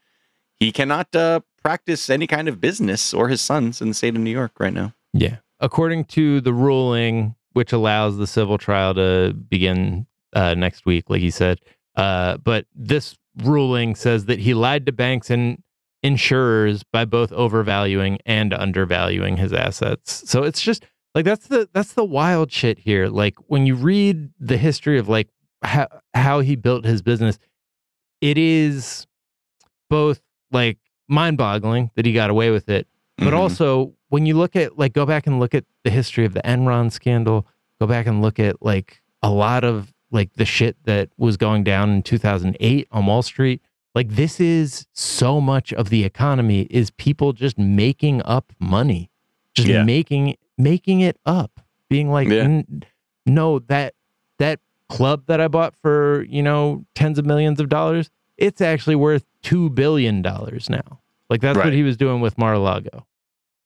he 0.60 0.72
cannot 0.72 1.16
uh, 1.16 1.42
practice 1.64 2.10
any 2.10 2.26
kind 2.28 2.48
of 2.48 2.60
business 2.60 3.14
or 3.14 3.30
his 3.30 3.42
sons 3.42 3.82
in 3.82 3.90
the 3.90 3.94
state 3.94 4.16
of 4.16 4.22
New 4.22 4.32
York 4.32 4.54
right 4.60 4.74
now. 4.74 4.94
Yeah. 5.14 5.38
According 5.60 6.06
to 6.06 6.42
the 6.42 6.54
ruling, 6.54 7.36
which 7.58 7.74
allows 7.74 8.18
the 8.18 8.28
civil 8.28 8.60
trial 8.60 8.94
to 8.94 9.34
begin 9.34 10.06
uh, 10.34 10.54
next 10.54 10.86
week, 10.86 11.10
like 11.10 11.22
he 11.22 11.32
said, 11.32 11.60
uh, 11.96 12.38
but 12.38 12.68
this 12.76 13.18
ruling 13.44 13.96
says 13.96 14.26
that 14.26 14.38
he 14.38 14.54
lied 14.54 14.86
to 14.86 14.92
banks 14.92 15.32
and 15.32 15.64
insurers 16.04 16.84
by 16.84 17.04
both 17.04 17.32
overvaluing 17.32 18.20
and 18.28 18.54
undervaluing 18.54 19.38
his 19.38 19.54
assets. 19.54 20.30
So 20.30 20.44
it's 20.44 20.62
just 20.62 20.86
like 21.16 21.26
that's 21.26 21.48
the 21.48 21.68
that's 21.74 21.94
the 21.94 22.06
wild 22.06 22.52
shit 22.52 22.78
here. 22.78 23.08
Like 23.08 23.34
when 23.48 23.66
you 23.66 23.74
read 23.74 24.30
the 24.40 24.58
history 24.58 25.00
of 25.00 25.10
like 25.10 25.30
how 25.64 25.88
how 26.14 26.42
he 26.42 26.56
built 26.56 26.86
his 26.86 27.02
business, 27.02 27.40
it 28.22 28.38
is 28.38 29.08
both 29.90 30.22
like 30.52 30.78
mind-boggling 31.08 31.90
that 31.96 32.06
he 32.06 32.14
got 32.14 32.30
away 32.30 32.52
with 32.52 32.70
it. 32.70 32.88
But 33.18 33.34
Mhm. 33.34 33.38
also, 33.38 33.94
when 34.10 34.26
you 34.26 34.36
look 34.38 34.56
at 34.56 34.78
like 34.78 34.94
go 34.94 35.06
back 35.06 35.28
and 35.28 35.40
look 35.40 35.54
at 35.56 35.66
the 35.84 35.90
history 35.90 36.26
of 36.26 36.34
the 36.34 36.42
Enron 36.42 36.92
scandal, 36.92 37.46
go 37.80 37.88
back 37.88 38.06
and 38.08 38.22
look 38.22 38.40
at 38.40 38.62
like 38.62 39.02
a 39.24 39.30
lot 39.32 39.64
of 39.64 39.94
like 40.12 40.34
the 40.34 40.46
shit 40.46 40.78
that 40.86 41.10
was 41.18 41.36
going 41.38 41.64
down 41.64 41.90
in 41.90 42.02
2008 42.04 42.88
on 42.92 43.06
Wall 43.06 43.22
Street. 43.22 43.62
Like 43.96 44.10
this 44.10 44.40
is 44.40 44.86
so 44.94 45.42
much 45.42 45.74
of 45.74 45.90
the 45.90 46.04
economy 46.04 46.62
is 46.70 46.92
people 46.92 47.34
just 47.34 47.58
making 47.58 48.22
up 48.24 48.54
money, 48.60 49.10
just 49.56 49.68
Yeah. 49.68 49.84
making 49.84 50.36
making 50.60 51.02
it 51.02 51.18
up, 51.26 51.60
being 51.90 52.10
like, 52.12 52.28
Yeah. 52.30 52.62
No, 53.26 53.60
that 53.60 53.94
that 54.40 54.60
club 54.90 55.24
that 55.28 55.42
I 55.42 55.48
bought 55.48 55.76
for 55.76 56.24
you 56.30 56.44
know 56.44 56.86
tens 56.96 57.18
of 57.20 57.26
millions 57.26 57.60
of 57.60 57.68
dollars, 57.68 58.10
it's 58.38 58.62
actually 58.62 58.96
worth 58.96 59.26
two 59.42 59.70
billion 59.72 60.22
dollars 60.22 60.70
now. 60.70 61.00
Like 61.30 61.42
that's 61.42 61.58
Right. 61.58 61.66
what 61.66 61.74
he 61.74 61.84
was 61.84 61.98
doing 61.98 62.22
with 62.22 62.38
Mar-a-Lago. 62.38 63.06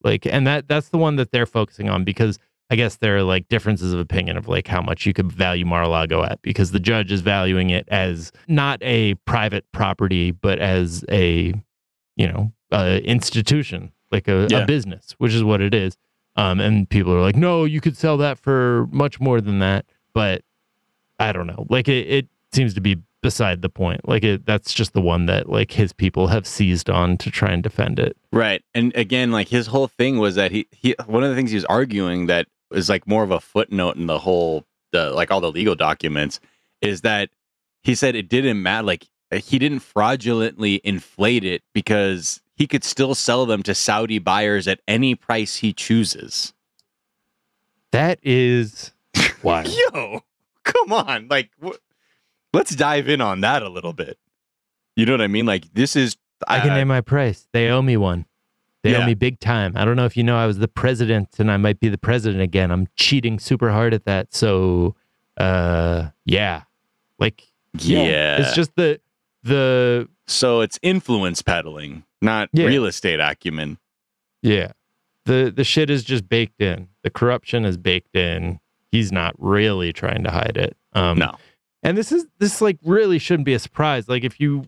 Like, 0.03 0.25
and 0.25 0.47
that 0.47 0.67
that's 0.67 0.89
the 0.89 0.97
one 0.97 1.15
that 1.17 1.31
they're 1.31 1.45
focusing 1.45 1.89
on 1.89 2.03
because 2.03 2.39
I 2.71 2.75
guess 2.75 2.95
there 2.97 3.17
are 3.17 3.23
like 3.23 3.47
differences 3.49 3.93
of 3.93 3.99
opinion 3.99 4.37
of 4.37 4.47
like 4.47 4.67
how 4.67 4.81
much 4.81 5.05
you 5.05 5.13
could 5.13 5.31
value 5.31 5.65
Mar-a-Lago 5.65 6.23
at 6.23 6.41
because 6.41 6.71
the 6.71 6.79
judge 6.79 7.11
is 7.11 7.21
valuing 7.21 7.69
it 7.69 7.87
as 7.89 8.31
not 8.47 8.79
a 8.81 9.13
private 9.25 9.69
property 9.73 10.31
but 10.31 10.57
as 10.59 11.05
a 11.11 11.53
you 12.15 12.27
know 12.27 12.51
uh, 12.71 12.99
institution 13.03 13.91
like 14.11 14.27
a, 14.27 14.47
Yeah. 14.49 14.59
a 14.59 14.65
business, 14.65 15.13
which 15.19 15.33
is 15.33 15.43
what 15.43 15.61
it 15.61 15.73
is. 15.73 15.97
Um, 16.35 16.59
and 16.61 16.89
people 16.89 17.13
are 17.13 17.21
like, 17.21 17.35
no, 17.35 17.65
you 17.65 17.79
could 17.81 17.95
sell 17.97 18.17
that 18.17 18.37
for 18.39 18.87
much 18.91 19.19
more 19.19 19.39
than 19.41 19.59
that. 19.59 19.85
But 20.13 20.43
I 21.19 21.31
don't 21.33 21.47
know. 21.47 21.65
Like 21.69 21.87
it, 21.89 22.07
it 22.07 22.27
seems 22.53 22.73
to 22.73 22.81
be 22.81 22.97
beside 23.21 23.61
the 23.61 23.69
point. 23.69 24.07
Like 24.07 24.23
it, 24.23 24.45
that's 24.45 24.73
just 24.73 24.93
the 24.93 25.01
one 25.01 25.25
that 25.27 25.49
like 25.49 25.71
his 25.71 25.93
people 25.93 26.27
have 26.27 26.47
seized 26.47 26.89
on 26.89 27.17
to 27.17 27.31
try 27.31 27.51
and 27.51 27.61
defend 27.61 27.99
it. 27.99 28.17
Right. 28.31 28.63
And 28.73 28.95
again, 28.95 29.31
like 29.31 29.47
his 29.47 29.67
whole 29.67 29.87
thing 29.87 30.17
was 30.17 30.35
that 30.35 30.51
he, 30.51 30.67
he 30.71 30.95
one 31.05 31.23
of 31.23 31.29
the 31.29 31.35
things 31.35 31.51
he 31.51 31.55
was 31.55 31.65
arguing 31.65 32.27
that 32.27 32.47
is 32.71 32.89
like 32.89 33.07
more 33.07 33.23
of 33.23 33.31
a 33.31 33.39
footnote 33.39 33.95
in 33.95 34.07
the 34.07 34.19
whole 34.19 34.65
the 34.91 35.11
like 35.11 35.31
all 35.31 35.41
the 35.41 35.51
legal 35.51 35.75
documents 35.75 36.39
is 36.81 37.01
that 37.01 37.29
he 37.83 37.95
said 37.95 38.15
it 38.15 38.29
didn't 38.29 38.61
matter 38.61 38.85
like 38.85 39.07
he 39.31 39.57
didn't 39.59 39.79
fraudulently 39.79 40.81
inflate 40.83 41.45
it 41.45 41.61
because 41.73 42.41
he 42.55 42.67
could 42.67 42.83
still 42.83 43.15
sell 43.15 43.45
them 43.45 43.63
to 43.63 43.73
Saudi 43.73 44.19
buyers 44.19 44.67
at 44.67 44.81
any 44.87 45.15
price 45.15 45.57
he 45.57 45.73
chooses. 45.73 46.53
That 47.91 48.19
is 48.21 48.91
wild. 49.41 49.69
Yo, 49.93 50.21
come 50.63 50.93
on. 50.93 51.27
Like 51.29 51.49
wh- 51.63 51.77
let's 52.53 52.75
dive 52.75 53.07
in 53.09 53.21
on 53.21 53.41
that 53.41 53.63
a 53.63 53.69
little 53.69 53.93
bit. 53.93 54.17
You 54.95 55.05
know 55.05 55.13
what 55.13 55.21
I 55.21 55.27
mean? 55.27 55.45
Like 55.45 55.73
this 55.73 55.95
is 55.95 56.17
I 56.47 56.59
can 56.59 56.71
uh, 56.71 56.75
name 56.75 56.87
my 56.87 57.01
price. 57.01 57.47
They 57.53 57.69
owe 57.69 57.81
me 57.81 57.97
one. 57.97 58.25
They 58.83 58.91
Yeah. 58.91 59.03
owe 59.03 59.05
me 59.05 59.13
big 59.13 59.39
time. 59.39 59.73
I 59.75 59.85
don't 59.85 59.95
know 59.95 60.05
if 60.05 60.17
you 60.17 60.23
know 60.23 60.37
I 60.37 60.47
was 60.47 60.57
the 60.57 60.67
president 60.67 61.29
and 61.39 61.51
I 61.51 61.57
might 61.57 61.79
be 61.79 61.87
the 61.87 61.97
president 61.99 62.41
again. 62.41 62.71
I'm 62.71 62.87
cheating 62.95 63.39
super 63.39 63.71
hard 63.71 63.93
at 63.93 64.05
that. 64.05 64.33
So 64.33 64.95
uh 65.37 66.09
yeah. 66.25 66.63
Like 67.19 67.43
yeah. 67.77 68.41
It's 68.41 68.55
just 68.55 68.75
the 68.75 68.99
the 69.43 70.09
so 70.27 70.61
it's 70.61 70.79
influence 70.81 71.41
peddling, 71.41 72.03
not 72.21 72.49
Yeah. 72.53 72.65
real 72.65 72.85
estate 72.85 73.19
acumen. 73.19 73.77
yeah. 74.41 74.71
The 75.25 75.53
the 75.55 75.63
shit 75.63 75.91
is 75.91 76.03
just 76.03 76.27
baked 76.27 76.59
in. 76.61 76.87
The 77.03 77.11
corruption 77.11 77.63
is 77.63 77.77
baked 77.77 78.15
in. 78.15 78.59
He's 78.91 79.11
not 79.11 79.35
really 79.37 79.93
trying 79.93 80.23
to 80.23 80.31
hide 80.31 80.57
it. 80.57 80.75
Um 80.93 81.19
No. 81.19 81.35
And 81.83 81.97
this 81.97 82.11
is 82.11 82.25
this 82.39 82.61
like 82.61 82.77
really 82.83 83.17
shouldn't 83.19 83.45
be 83.45 83.53
a 83.53 83.59
surprise. 83.59 84.07
Like 84.07 84.23
if 84.23 84.39
you 84.39 84.65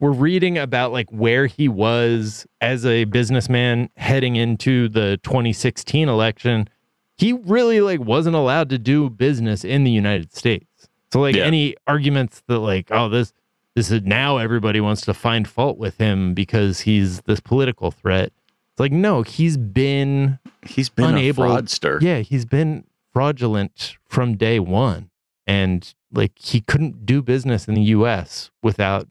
were 0.00 0.12
reading 0.12 0.58
about 0.58 0.92
like 0.92 1.08
where 1.10 1.46
he 1.46 1.68
was 1.68 2.46
as 2.60 2.84
a 2.86 3.04
businessman 3.04 3.90
heading 3.96 4.36
into 4.36 4.88
the 4.88 5.18
2016 5.22 6.08
election, 6.08 6.68
he 7.16 7.32
really 7.32 7.80
like 7.80 8.00
wasn't 8.00 8.34
allowed 8.36 8.70
to 8.70 8.78
do 8.78 9.08
business 9.10 9.64
in 9.64 9.84
the 9.84 9.90
United 9.90 10.34
States. 10.34 10.88
So 11.12 11.20
like 11.20 11.36
Yeah. 11.36 11.44
any 11.44 11.76
arguments 11.86 12.42
that 12.48 12.58
like 12.58 12.88
oh 12.90 13.08
this 13.08 13.32
this 13.74 13.90
is 13.90 14.02
now 14.02 14.38
everybody 14.38 14.80
wants 14.80 15.02
to 15.02 15.14
find 15.14 15.46
fault 15.48 15.78
with 15.78 15.98
him 15.98 16.32
because 16.34 16.80
he's 16.80 17.20
this 17.22 17.40
political 17.40 17.90
threat. 17.90 18.32
It's 18.72 18.80
like 18.80 18.92
no, 18.92 19.22
he's 19.22 19.56
been 19.56 20.38
He's 20.66 20.88
been 20.88 21.04
Unable- 21.16 21.44
a 21.44 21.46
fraudster. 21.62 22.00
yeah, 22.00 22.20
he's 22.20 22.46
been 22.46 22.84
fraudulent 23.12 23.96
from 24.08 24.36
day 24.36 24.58
one. 24.58 25.10
And 25.46 25.94
like 26.14 26.32
he 26.38 26.60
couldn't 26.60 27.04
do 27.06 27.22
business 27.22 27.68
in 27.68 27.74
the 27.74 27.82
US 27.82 28.50
without 28.62 29.08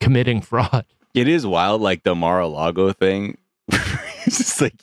committing 0.00 0.40
fraud. 0.50 0.84
It 1.14 1.28
is 1.28 1.46
wild, 1.46 1.80
like 1.80 2.02
the 2.02 2.14
Mar-a-Lago 2.14 2.92
thing. 2.92 3.38
it's 3.68 4.38
just 4.38 4.60
like, 4.60 4.74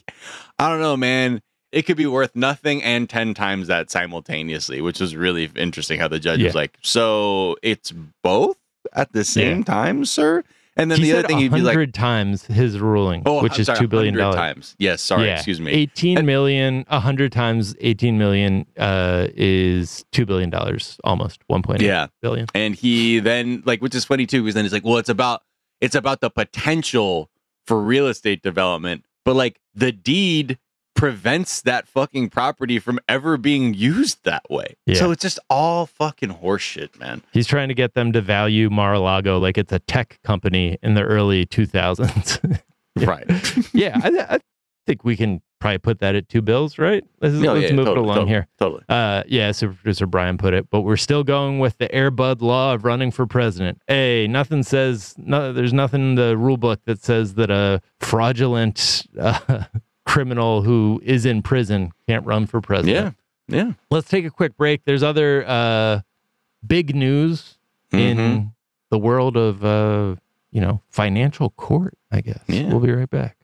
I 0.59 0.69
don't 0.69 0.79
know, 0.79 0.95
man. 0.97 1.41
It 1.71 1.83
could 1.83 1.97
be 1.97 2.05
worth 2.05 2.35
nothing 2.35 2.83
and 2.83 3.09
10 3.09 3.33
times 3.33 3.67
that 3.67 3.89
simultaneously, 3.89 4.81
which 4.81 4.99
was 4.99 5.15
really 5.15 5.49
interesting 5.55 5.99
how 5.99 6.07
the 6.09 6.19
judge 6.19 6.39
Yeah. 6.39 6.47
was 6.47 6.55
like, 6.55 6.77
so 6.81 7.55
it's 7.61 7.93
both 8.23 8.57
at 8.93 9.11
the 9.13 9.23
same 9.23 9.59
Yeah. 9.59 9.63
time, 9.63 10.03
sir? 10.05 10.43
And 10.77 10.89
then 10.89 10.99
he 10.99 11.11
the 11.11 11.19
other 11.19 11.27
thing 11.27 11.37
he'd 11.39 11.51
be 11.51 11.59
like, 11.61 11.91
times 11.93 12.45
his 12.45 12.79
ruling, 12.79 13.23
oh, 13.25 13.43
which 13.43 13.55
I'm 13.55 13.61
is 13.61 13.65
sorry, 13.67 13.79
two 13.79 13.87
billion 13.89 14.15
dollars. 14.15 14.35
times. 14.35 14.75
Yes, 14.79 15.01
sorry, 15.01 15.25
Yeah. 15.27 15.33
excuse 15.35 15.59
me. 15.59 15.71
Eighteen 15.71 16.19
And- 16.19 16.25
million, 16.25 16.85
a 16.89 16.99
hundred 17.01 17.31
times 17.33 17.75
eighteen 17.81 18.17
million 18.17 18.65
uh, 18.77 19.27
is 19.35 20.05
two 20.13 20.25
billion 20.25 20.49
dollars, 20.49 20.97
almost 21.03 21.41
one 21.47 21.61
point 21.61 21.81
Yeah. 21.81 22.07
billion. 22.21 22.47
and 22.55 22.73
he 22.75 23.19
then 23.19 23.63
like 23.65 23.81
which 23.81 23.93
is 23.95 24.05
funny 24.05 24.25
too 24.25 24.41
because 24.43 24.55
then 24.55 24.63
he's 24.63 24.71
like 24.73 24.85
well 24.85 24.97
it's 24.97 25.09
about 25.09 25.41
it's 25.81 25.95
about 25.95 26.21
the 26.21 26.29
potential 26.29 27.29
for 27.65 27.81
real 27.81 28.07
estate 28.07 28.41
development 28.41 29.03
but 29.25 29.35
like 29.35 29.59
the 29.75 29.91
deed 29.91 30.57
prevents 30.95 31.61
that 31.61 31.87
fucking 31.87 32.29
property 32.29 32.77
from 32.79 32.99
ever 33.07 33.37
being 33.37 33.73
used 33.73 34.23
that 34.23 34.43
way 34.49 34.75
Yeah. 34.85 34.95
so 34.95 35.11
it's 35.11 35.21
just 35.21 35.39
all 35.49 35.85
fucking 35.85 36.29
horseshit 36.29 36.99
man 36.99 37.21
He's 37.31 37.47
trying 37.47 37.69
to 37.69 37.73
get 37.73 37.93
them 37.93 38.11
to 38.13 38.21
value 38.21 38.69
Mar-a-Lago 38.69 39.39
like 39.39 39.57
it's 39.57 39.71
a 39.71 39.79
tech 39.79 40.19
company 40.23 40.77
in 40.83 40.93
the 40.93 41.03
early 41.03 41.45
two 41.45 41.65
thousands. 41.65 42.39
Right 42.97 43.25
yeah, 43.73 43.97
I, 44.03 44.35
I 44.35 44.39
think 44.85 45.05
we 45.05 45.15
can 45.15 45.41
probably 45.61 45.77
put 45.77 45.99
that 45.99 46.13
at 46.15 46.27
two 46.27 46.41
bills, 46.41 46.77
right? 46.77 47.03
Let's, 47.21 47.35
No, 47.35 47.53
let's 47.53 47.69
yeah, 47.69 47.75
move 47.75 47.85
totally, 47.85 47.99
it 48.01 48.03
along 48.05 48.15
totally, 48.17 48.29
here. 48.31 48.47
totally 48.59 48.83
Uh, 48.89 49.23
yeah, 49.27 49.51
super 49.53 49.73
producer 49.75 50.05
Brian 50.07 50.37
put 50.37 50.53
it, 50.53 50.69
but 50.69 50.81
we're 50.81 50.97
still 50.97 51.23
going 51.23 51.59
with 51.59 51.77
the 51.77 51.89
Air 51.95 52.11
Bud 52.11 52.41
law 52.41 52.73
of 52.73 52.83
running 52.83 53.09
for 53.11 53.25
president. 53.25 53.81
Hey, 53.87 54.27
nothing 54.27 54.61
says 54.63 55.15
no. 55.17 55.53
There's 55.53 55.71
nothing 55.71 56.01
in 56.01 56.15
the 56.15 56.35
rule 56.35 56.57
book 56.57 56.81
that 56.85 57.01
says 57.01 57.35
that 57.35 57.49
a 57.49 57.81
fraudulent 58.01 59.07
uh, 59.17 59.63
criminal 60.11 60.61
who 60.61 60.99
is 61.05 61.25
in 61.25 61.41
prison 61.41 61.91
can't 62.07 62.25
run 62.25 62.45
for 62.45 62.59
president. 62.61 63.15
yeah 63.49 63.57
yeah 63.57 63.71
Let's 63.89 64.09
take 64.09 64.25
a 64.25 64.29
quick 64.29 64.57
break. 64.57 64.83
There's 64.85 65.03
other 65.03 65.45
uh, 65.47 66.01
big 66.65 66.93
news 66.95 67.57
in 67.91 68.17
Mhm. 68.17 68.51
the 68.89 68.97
world 68.99 69.37
of 69.37 69.63
uh, 69.63 70.15
you 70.51 70.59
know 70.61 70.81
financial 70.89 71.49
court. 71.51 71.93
I 72.11 72.19
guess. 72.21 72.43
Yeah. 72.47 72.67
We'll 72.67 72.81
be 72.81 72.91
right 72.91 73.09
back. 73.09 73.37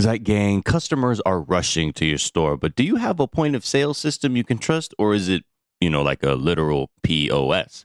Zeit 0.00 0.22
Gang, 0.24 0.62
customers 0.62 1.20
are 1.26 1.40
rushing 1.42 1.92
to 1.94 2.06
your 2.06 2.16
store, 2.18 2.56
but 2.56 2.74
do 2.74 2.82
you 2.82 2.96
have 2.96 3.20
a 3.20 3.26
point 3.26 3.54
of 3.54 3.64
sale 3.66 3.92
system 3.92 4.34
you 4.34 4.44
can 4.44 4.56
trust, 4.58 4.94
or 4.98 5.12
is 5.14 5.28
it, 5.28 5.44
you 5.80 5.90
know, 5.90 6.02
like 6.02 6.22
a 6.22 6.32
literal 6.34 6.90
POS? 7.02 7.84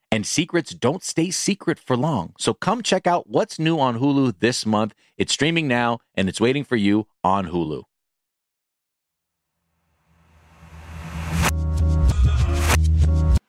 and 0.11 0.27
secrets 0.27 0.71
don't 0.71 1.03
stay 1.03 1.31
secret 1.31 1.79
for 1.79 1.95
long. 1.95 2.33
So 2.37 2.53
come 2.53 2.83
check 2.83 3.07
out 3.07 3.29
what's 3.29 3.57
new 3.57 3.79
on 3.79 3.99
Hulu 3.99 4.39
this 4.39 4.65
month. 4.65 4.93
It's 5.17 5.31
streaming 5.31 5.67
now 5.67 5.99
and 6.15 6.27
it's 6.27 6.41
waiting 6.41 6.65
for 6.65 6.75
you 6.75 7.07
on 7.23 7.47
Hulu. 7.47 7.83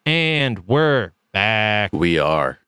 And 0.06 0.66
we're 0.66 1.12
back. 1.32 1.92
We 1.92 2.18
are. 2.18 2.58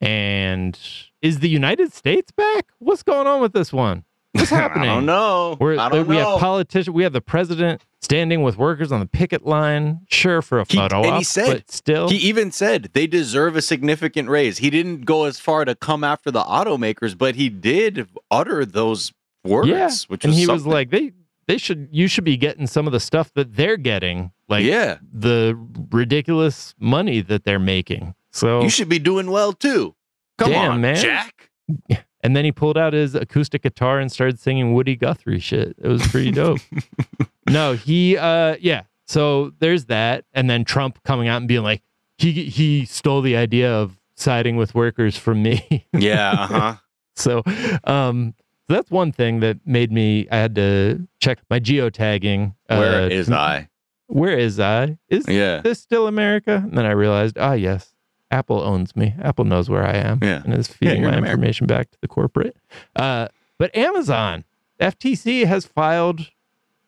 And 0.00 0.78
is 1.22 1.40
the 1.40 1.48
United 1.48 1.92
States 1.92 2.30
back? 2.32 2.66
What's 2.78 3.02
going 3.02 3.26
on 3.26 3.40
with 3.40 3.52
this 3.52 3.72
one? 3.72 4.04
What's 4.34 4.50
happening? 4.50 4.88
I 4.90 4.94
don't 4.94 5.06
know. 5.06 5.56
We're, 5.60 5.78
I 5.78 5.88
don't 5.88 6.06
we 6.06 6.16
know. 6.16 6.32
have 6.32 6.40
politicians. 6.40 6.90
We 6.94 7.02
have 7.04 7.12
the 7.12 7.20
president 7.20 7.80
standing 8.02 8.42
with 8.42 8.58
workers 8.58 8.92
on 8.92 9.00
the 9.00 9.06
picket 9.06 9.46
line. 9.46 10.00
Sure, 10.10 10.42
for 10.42 10.60
a 10.60 10.64
He- 10.68 10.76
photo 10.76 10.96
and 10.98 11.06
he 11.06 11.10
op, 11.12 11.24
said- 11.24 11.46
but 11.46 11.70
still, 11.70 12.08
He 12.08 12.16
even 12.16 12.52
said 12.52 12.90
they 12.92 13.06
deserve 13.06 13.56
a 13.56 13.62
significant 13.62 14.28
raise. 14.28 14.58
He 14.58 14.70
didn't 14.70 15.02
go 15.06 15.24
as 15.24 15.38
far 15.40 15.64
to 15.64 15.74
come 15.74 16.04
after 16.04 16.30
the 16.30 16.42
automakers, 16.42 17.16
but 17.16 17.34
he 17.36 17.48
did 17.48 18.08
utter 18.30 18.64
those 18.66 19.12
words. 19.44 19.68
yeah. 19.68 19.90
which 20.08 20.24
and 20.24 20.32
was 20.32 20.38
he 20.38 20.46
was 20.46 20.66
like, 20.66 20.90
they 20.90 21.12
they 21.46 21.58
should 21.58 21.88
you 21.92 22.08
should 22.08 22.24
be 22.24 22.36
getting 22.36 22.66
some 22.66 22.86
of 22.86 22.92
the 22.92 23.00
stuff 23.00 23.32
that 23.34 23.54
they're 23.56 23.76
getting, 23.76 24.32
like 24.48 24.64
"Yeah, 24.64 24.96
the 25.12 25.54
ridiculous 25.92 26.74
money 26.78 27.20
that 27.20 27.44
they're 27.44 27.58
making. 27.58 28.14
So 28.32 28.62
you 28.62 28.70
should 28.70 28.88
be 28.88 28.98
doing 28.98 29.30
well 29.30 29.52
too." 29.52 29.94
Come 30.38 30.50
Damn, 30.50 30.72
on, 30.72 30.80
man. 30.80 30.96
Jack. 30.96 31.50
And 32.24 32.34
then 32.34 32.44
he 32.46 32.52
pulled 32.52 32.78
out 32.78 32.94
his 32.94 33.14
acoustic 33.14 33.62
guitar 33.62 34.00
and 34.00 34.10
started 34.10 34.40
singing 34.40 34.72
Woody 34.72 34.96
Guthrie 34.96 35.38
shit. 35.38 35.76
It 35.80 35.86
was 35.88 36.04
pretty 36.08 36.30
dope. 36.32 36.58
no, 37.50 37.74
he 37.74 38.16
uh 38.16 38.56
yeah. 38.60 38.84
So 39.06 39.52
there's 39.58 39.84
that. 39.84 40.24
And 40.32 40.48
then 40.48 40.64
Trump 40.64 41.02
coming 41.04 41.28
out 41.28 41.36
and 41.36 41.46
being 41.46 41.62
like, 41.62 41.82
he 42.16 42.32
he 42.46 42.86
stole 42.86 43.20
the 43.20 43.36
idea 43.36 43.70
of 43.70 44.00
siding 44.16 44.56
with 44.56 44.74
workers 44.74 45.16
from 45.18 45.42
me. 45.42 45.86
Yeah, 45.92 46.30
uh 46.32 46.46
huh. 46.46 46.74
so 47.14 47.42
um 47.84 48.34
so 48.66 48.74
that's 48.74 48.90
one 48.90 49.12
thing 49.12 49.40
that 49.40 49.58
made 49.66 49.92
me 49.92 50.26
I 50.32 50.36
had 50.38 50.54
to 50.54 51.06
check 51.20 51.40
my 51.50 51.60
geotagging. 51.60 52.54
Where 52.68 53.02
uh, 53.02 53.08
is 53.08 53.30
I? 53.30 53.68
Where 54.06 54.38
is 54.38 54.58
I? 54.58 54.96
Is 55.08 55.28
Yeah, 55.28 55.60
this 55.60 55.80
still 55.80 56.06
America? 56.06 56.62
And 56.64 56.76
then 56.76 56.86
I 56.86 56.92
realized, 56.92 57.36
ah 57.38 57.52
yes, 57.52 57.93
Apple 58.34 58.60
owns 58.60 58.94
me. 58.96 59.14
Apple 59.22 59.44
knows 59.44 59.70
where 59.70 59.84
I 59.86 59.94
am 59.94 60.18
Yeah. 60.22 60.42
and 60.44 60.52
is 60.54 60.68
feeding 60.68 61.02
you're 61.02 61.10
my 61.12 61.18
in 61.18 61.24
information 61.24 61.66
back 61.66 61.90
to 61.92 61.98
the 62.00 62.08
corporate. 62.08 62.56
Uh, 62.96 63.28
but 63.58 63.74
Amazon, 63.76 64.44
FTC 64.80 65.46
has 65.46 65.64
filed 65.64 66.30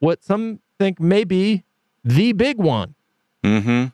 what 0.00 0.22
some 0.24 0.61
think 0.78 0.98
may 1.00 1.24
be 1.24 1.62
the 2.04 2.32
big 2.32 2.59
one. 2.59 2.94
mm-hmm. 3.44 3.87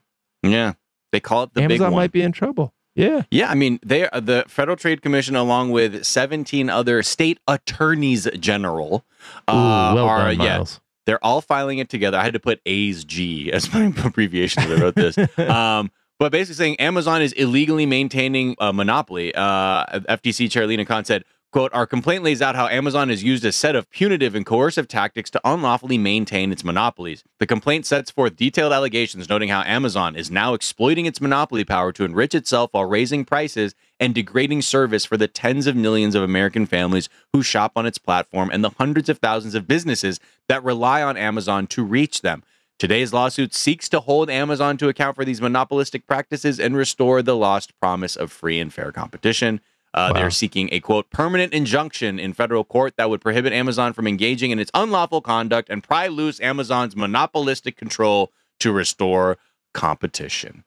Yeah, 0.49 0.73
they 1.13 1.21
call 1.21 1.45
it 1.45 1.55
the 1.55 1.61
big 1.61 1.69
one. 1.71 1.73
Amazon 1.73 1.95
might 1.95 2.11
be 2.13 2.23
in 2.23 2.33
trouble. 2.33 2.73
Yeah. 2.95 3.23
Yeah, 3.31 3.49
I 3.51 3.55
mean, 3.55 3.79
they 3.85 4.09
are 4.09 4.21
the 4.21 4.45
Federal 4.49 4.77
Trade 4.77 5.01
Commission, 5.03 5.37
along 5.37 5.71
with 5.71 6.05
17 6.05 6.69
other 6.69 7.03
state 7.03 7.39
attorneys 7.49 8.29
general, 8.39 9.05
Ooh, 9.49 9.53
uh, 9.55 9.95
well 9.95 10.07
are 10.09 10.35
done, 10.35 10.41
yeah, 10.45 10.57
Miles. 10.57 10.81
they're 11.07 11.25
all 11.25 11.41
filing 11.41 11.79
it 11.79 11.89
together. 11.89 12.19
I 12.19 12.25
had 12.25 12.33
to 12.35 12.41
put 12.41 12.61
A's 12.67 13.05
G 13.05 13.51
as 13.53 13.73
my 13.73 13.85
abbreviation 14.05 14.65
as 14.65 14.71
I 14.73 14.83
wrote 14.83 14.95
this. 14.97 15.17
um, 15.39 15.91
but 16.23 16.31
basically 16.31 16.55
saying 16.55 16.77
Amazon 16.79 17.21
is 17.21 17.33
illegally 17.33 17.85
maintaining 17.85 18.55
a 18.61 18.73
monopoly. 18.73 19.35
Uh, 19.35 19.85
FTC 20.09 20.49
Chair 20.49 20.69
Lina 20.69 20.85
Khan 20.85 21.05
said, 21.05 21.25
quote, 21.51 21.75
our 21.75 21.85
complaint 21.85 22.23
lays 22.23 22.41
out 22.41 22.55
how 22.55 22.69
Amazon 22.69 23.09
has 23.09 23.25
used 23.25 23.45
a 23.45 23.51
set 23.51 23.75
of 23.75 23.91
punitive 23.91 24.37
and 24.37 24.47
coercive 24.47 24.87
tactics 24.87 25.31
to 25.31 25.41
unlawfully 25.45 25.99
maintain 25.99 26.53
its 26.53 26.63
monopolies. 26.63 27.25
The 27.41 27.47
complaint 27.49 27.87
sets 27.87 28.13
forth 28.13 28.37
detailed 28.37 28.73
allegations 28.73 29.29
noting 29.29 29.49
how 29.49 29.63
Amazon 29.63 30.15
is 30.15 30.31
now 30.31 30.55
exploiting 30.55 31.07
its 31.07 31.21
monopoly 31.21 31.65
power 31.65 31.91
to 31.91 32.05
enrich 32.05 32.37
itself 32.37 32.71
while 32.71 32.85
raising 32.85 33.25
prices 33.25 33.75
and 33.99 34.15
degrading 34.15 34.63
service 34.63 35.05
for 35.05 35.17
the 35.17 35.27
tens 35.27 35.67
of 35.67 35.75
millions 35.75 36.15
of 36.15 36.23
American 36.23 36.67
families 36.67 37.09
who 37.33 37.43
shop 37.43 37.73
on 37.75 37.85
its 37.85 37.99
platform 37.99 38.49
and 38.53 38.63
the 38.63 38.71
hundreds 38.79 39.09
of 39.09 39.19
thousands 39.19 39.57
of 39.57 39.67
businesses 39.67 40.21
that 40.49 40.63
rely 40.63 41.03
on 41.03 41.17
Amazon 41.17 41.67
to 41.67 41.83
reach 41.83 42.23
them. 42.23 42.45
Today's 42.83 43.13
lawsuit 43.13 43.55
seeks 43.55 43.89
to 43.91 44.01
hold 44.01 44.29
Amazon 44.29 44.77
to 44.79 44.89
account 44.89 45.15
for 45.15 45.25
these 45.25 45.41
monopolistic 45.41 46.05
practices 46.05 46.59
and 46.59 46.75
restore 46.75 47.23
the 47.23 47.37
lost 47.37 47.79
promise 47.79 48.17
of 48.17 48.33
free 48.33 48.59
and 48.59 48.75
fair 48.75 48.91
competition. 48.91 49.61
Uh, 49.95 50.11
Wow. 50.11 50.19
They're 50.19 50.31
seeking 50.33 50.69
a 50.73 50.81
quote 50.81 51.09
permanent 51.09 51.53
injunction 51.53 52.19
in 52.19 52.33
federal 52.33 52.65
court 52.65 52.97
that 52.97 53.09
would 53.09 53.21
prohibit 53.21 53.53
Amazon 53.53 53.93
from 53.93 54.09
engaging 54.09 54.51
in 54.51 54.59
its 54.59 54.73
unlawful 54.75 55.21
conduct 55.21 55.71
and 55.71 55.81
pry 55.81 56.09
loose 56.09 56.41
Amazon's 56.41 56.97
monopolistic 56.97 57.77
control 57.77 58.33
to 58.59 58.73
restore 58.73 59.39
competition. 59.73 60.65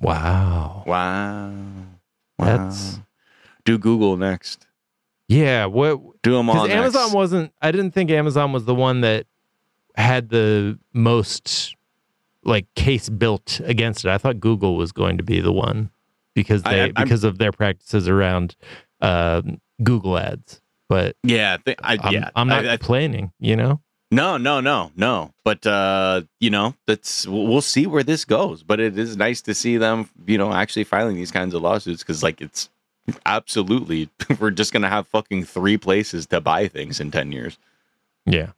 Wow. 0.00 0.84
Wow. 0.86 1.52
Wow. 2.38 2.46
That's 2.46 2.98
do 3.66 3.76
Google 3.76 4.16
next. 4.16 4.66
yeah. 5.28 5.66
What 5.66 6.22
Do 6.22 6.32
them 6.32 6.48
all. 6.48 6.66
Amazon 6.66 7.12
wasn't. 7.12 7.52
I 7.60 7.72
didn't 7.72 7.90
think 7.90 8.10
Amazon 8.10 8.52
was 8.54 8.64
the 8.64 8.74
one 8.74 9.02
that 9.02 9.26
had 10.00 10.30
the 10.30 10.78
most 10.92 11.74
like 12.44 12.66
case 12.74 13.08
built 13.08 13.60
against 13.64 14.04
it. 14.04 14.10
I 14.10 14.18
thought 14.18 14.40
Google 14.40 14.76
was 14.76 14.92
going 14.92 15.18
to 15.18 15.24
be 15.24 15.40
the 15.40 15.52
one 15.52 15.90
because 16.34 16.62
they 16.62 16.84
I- 16.84 17.02
because 17.02 17.24
of 17.24 17.38
their 17.38 17.52
practices 17.52 18.08
around 18.08 18.56
um, 19.00 19.60
Google 19.82 20.16
Ads. 20.18 20.60
But 20.88 21.16
yeah, 21.22 21.58
th- 21.62 21.76
I, 21.82 21.98
I'm, 22.02 22.12
yeah. 22.14 22.30
I'm 22.34 22.48
not 22.48 22.64
I- 22.64 22.72
I- 22.74 22.76
complaining. 22.78 23.32
You 23.40 23.56
know. 23.56 23.80
No, 24.10 24.38
no, 24.38 24.60
no, 24.60 24.90
no. 24.96 25.34
But 25.44 25.66
uh, 25.66 26.22
you 26.40 26.48
know, 26.48 26.74
that's 26.86 27.26
we'll 27.26 27.46
we'll 27.46 27.60
see 27.60 27.86
where 27.86 28.02
this 28.02 28.24
goes. 28.24 28.62
But 28.62 28.80
it 28.80 28.96
is 28.98 29.18
nice 29.18 29.42
to 29.42 29.52
see 29.54 29.76
them, 29.76 30.08
you 30.26 30.38
know, 30.38 30.50
actually 30.50 30.84
filing 30.84 31.16
these 31.16 31.30
kinds 31.30 31.52
of 31.52 31.60
lawsuits 31.60 32.02
because, 32.02 32.22
like, 32.22 32.40
it's 32.40 32.70
absolutely 33.26 34.08
we're 34.40 34.50
just 34.50 34.72
gonna 34.72 34.88
have 34.88 35.06
fucking 35.08 35.44
three 35.44 35.76
places 35.76 36.26
to 36.28 36.40
buy 36.40 36.68
things 36.68 37.00
in 37.00 37.10
ten 37.10 37.32
years. 37.32 37.58
Yeah. 38.24 38.52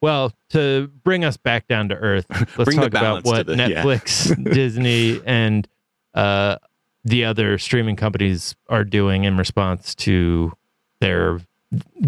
Well, 0.00 0.32
to 0.50 0.88
bring 1.02 1.24
us 1.24 1.36
back 1.36 1.66
down 1.66 1.88
to 1.88 1.94
earth, 1.94 2.26
let's 2.58 2.74
talk 2.74 2.86
about 2.86 3.24
what 3.24 3.46
the- 3.46 3.56
yeah. 3.56 3.82
Netflix, 3.82 4.52
Disney, 4.52 5.20
and 5.24 5.66
uh, 6.14 6.56
the 7.04 7.24
other 7.24 7.58
streaming 7.58 7.96
companies 7.96 8.54
are 8.68 8.84
doing 8.84 9.24
in 9.24 9.36
response 9.36 9.94
to 9.96 10.52
their 11.00 11.40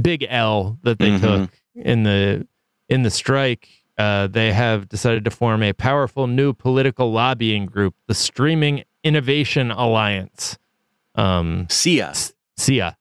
big 0.01 0.25
L 0.29 0.79
that 0.83 0.99
they 0.99 1.11
Mhm. 1.11 1.21
took 1.21 1.51
in 1.75 2.03
the 2.03 2.47
in 2.89 3.03
the 3.03 3.11
strike. 3.11 3.69
Uh, 3.99 4.27
they 4.27 4.53
have 4.53 4.89
decided 4.91 5.25
to 5.25 5.31
form 5.31 5.63
a 5.63 5.73
powerful 5.73 6.27
new 6.27 6.53
political 6.53 7.11
lobbying 7.13 7.65
group, 7.67 7.95
the 8.07 8.15
Streaming 8.15 8.85
Innovation 9.03 9.71
Alliance, 9.71 10.59
um, 11.15 11.67
Sia. 11.71 12.13
SIA, 12.59 12.97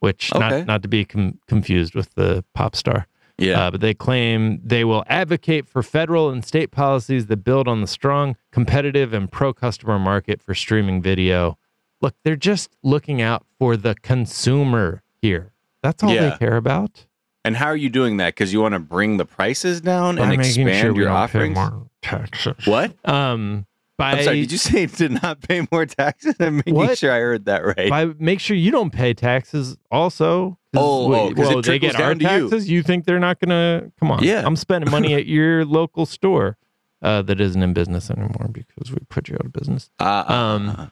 which 0.00 0.32
Okay. 0.34 0.48
not 0.58 0.66
not 0.66 0.82
to 0.82 0.88
be 0.88 1.04
com- 1.04 1.38
confused 1.46 1.94
with 1.94 2.12
the 2.14 2.44
pop 2.54 2.74
star. 2.76 3.06
Yeah. 3.40 3.66
Uh, 3.66 3.70
but 3.72 3.80
they 3.80 3.94
claim 3.94 4.60
they 4.64 4.84
will 4.84 5.02
advocate 5.08 5.66
for 5.68 5.82
federal 5.82 6.30
and 6.30 6.44
state 6.44 6.70
policies 6.70 7.26
that 7.26 7.38
build 7.38 7.66
on 7.66 7.80
the 7.80 7.86
strong, 7.86 8.36
competitive, 8.52 9.12
and 9.12 9.30
pro 9.32 9.52
customer 9.52 9.98
market 9.98 10.40
for 10.42 10.54
streaming 10.54 11.00
video. 11.02 11.56
Look, 12.02 12.14
they're 12.24 12.36
just 12.36 12.76
looking 12.82 13.20
out 13.22 13.44
for 13.58 13.76
the 13.76 13.94
consumer 14.02 15.02
here. 15.22 15.52
That's 15.82 16.02
all 16.02 16.12
Yeah. 16.14 16.30
they 16.30 16.36
care 16.38 16.56
about. 16.56 17.06
and 17.42 17.56
how 17.56 17.66
are 17.66 17.76
you 17.76 17.88
doing 17.88 18.18
that? 18.18 18.34
Because 18.34 18.52
you 18.52 18.60
want 18.60 18.74
to 18.74 18.78
bring 18.78 19.16
the 19.16 19.24
prices 19.24 19.80
down 19.80 20.18
and 20.18 20.28
By 20.30 20.36
making 20.36 20.66
expand 20.68 20.78
sure 20.82 20.94
your 20.94 21.08
offerings? 21.08 21.54
more 21.56 21.86
taxes. 22.02 22.66
What? 22.66 22.94
Um, 23.08 23.64
by 23.96 24.12
I'm 24.12 24.24
sorry. 24.24 24.40
Did 24.42 24.52
you 24.52 24.58
say 24.58 24.86
to 24.98 25.08
not 25.08 25.40
pay 25.40 25.66
more 25.72 25.86
taxes? 25.86 26.34
I'm 26.40 26.56
making 26.56 26.74
What? 26.74 26.98
sure 26.98 27.10
I 27.10 27.18
heard 27.20 27.46
that 27.46 27.64
right. 27.64 27.88
by 27.88 28.04
make 28.18 28.40
sure 28.40 28.56
you 28.56 28.70
don't 28.70 28.90
pay 28.92 29.14
taxes 29.14 29.78
also 29.90 30.58
Oh, 30.76 31.08
wait, 31.08 31.32
oh, 31.36 31.40
well, 31.40 31.62
they 31.62 31.78
get 31.80 31.96
our 32.00 32.14
to 32.14 32.20
you. 32.20 32.28
taxes 32.48 32.70
you. 32.70 32.82
think 32.82 33.04
they're 33.04 33.18
not 33.18 33.40
gonna 33.40 33.90
come 33.98 34.10
on 34.12 34.22
Yeah. 34.22 34.42
i'm 34.46 34.54
spending 34.56 34.90
money 34.90 35.14
at 35.14 35.26
your 35.26 35.64
local 35.78 36.06
store 36.06 36.56
uh, 37.02 37.22
that 37.22 37.40
isn't 37.40 37.62
in 37.62 37.72
business 37.72 38.10
anymore 38.10 38.48
because 38.52 38.92
we 38.92 38.98
put 39.08 39.28
you 39.28 39.34
out 39.34 39.46
of 39.46 39.52
business 39.52 39.90
Uh, 39.98 40.24
uh, 40.28 40.32
um, 40.32 40.68
uh, 40.68 40.86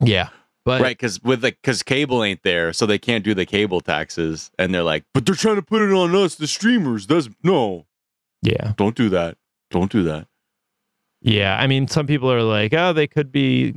yeah 0.00 0.28
but 0.64 0.80
right, 0.80 0.96
because 0.96 1.22
with 1.22 1.42
the 1.42 1.50
because 1.50 1.82
cable 1.82 2.24
ain't 2.24 2.42
there, 2.42 2.72
so 2.72 2.86
they 2.86 2.98
can't 2.98 3.22
do 3.22 3.34
the 3.34 3.44
cable 3.44 3.82
taxes, 3.82 4.50
and 4.58 4.74
they're 4.74 4.82
like, 4.82 5.04
but 5.12 5.26
they're 5.26 5.34
trying 5.34 5.56
to 5.56 5.62
put 5.62 5.82
it 5.82 5.92
on 5.92 6.14
us, 6.16 6.36
the 6.36 6.46
streamers. 6.46 7.04
Does 7.04 7.28
no, 7.42 7.84
yeah 8.40 8.72
don't 8.78 8.96
do 8.96 9.10
that. 9.10 9.36
Don't 9.70 9.92
do 9.92 10.02
that. 10.04 10.26
yeah 11.20 11.58
i 11.60 11.66
mean 11.66 11.86
some 11.88 12.06
people 12.06 12.30
are 12.32 12.42
like 12.42 12.72
oh 12.72 12.92
they 12.94 13.06
could 13.06 13.30
be 13.32 13.74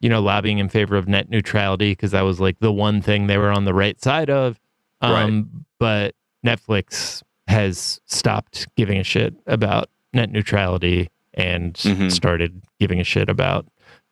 you 0.00 0.08
know 0.08 0.22
lobbying 0.22 0.58
in 0.58 0.68
favor 0.70 0.96
of 0.96 1.06
net 1.06 1.28
neutrality 1.28 1.92
because 1.92 2.12
that 2.12 2.22
was 2.22 2.40
like 2.40 2.58
the 2.60 2.72
one 2.72 3.02
thing 3.02 3.26
they 3.26 3.36
were 3.36 3.50
on 3.50 3.64
the 3.66 3.74
right 3.74 4.00
side 4.02 4.30
of 4.30 4.58
um, 5.02 5.64
but 5.78 6.14
netflix 6.46 7.22
has 7.48 8.00
stopped 8.06 8.66
giving 8.76 8.98
a 8.98 9.02
shit 9.04 9.34
about 9.46 9.88
net 10.14 10.30
neutrality 10.30 11.08
and 11.34 11.74
Mhm. 11.74 12.10
started 12.12 12.62
giving 12.78 13.00
a 13.00 13.04
shit 13.04 13.28
about 13.28 13.66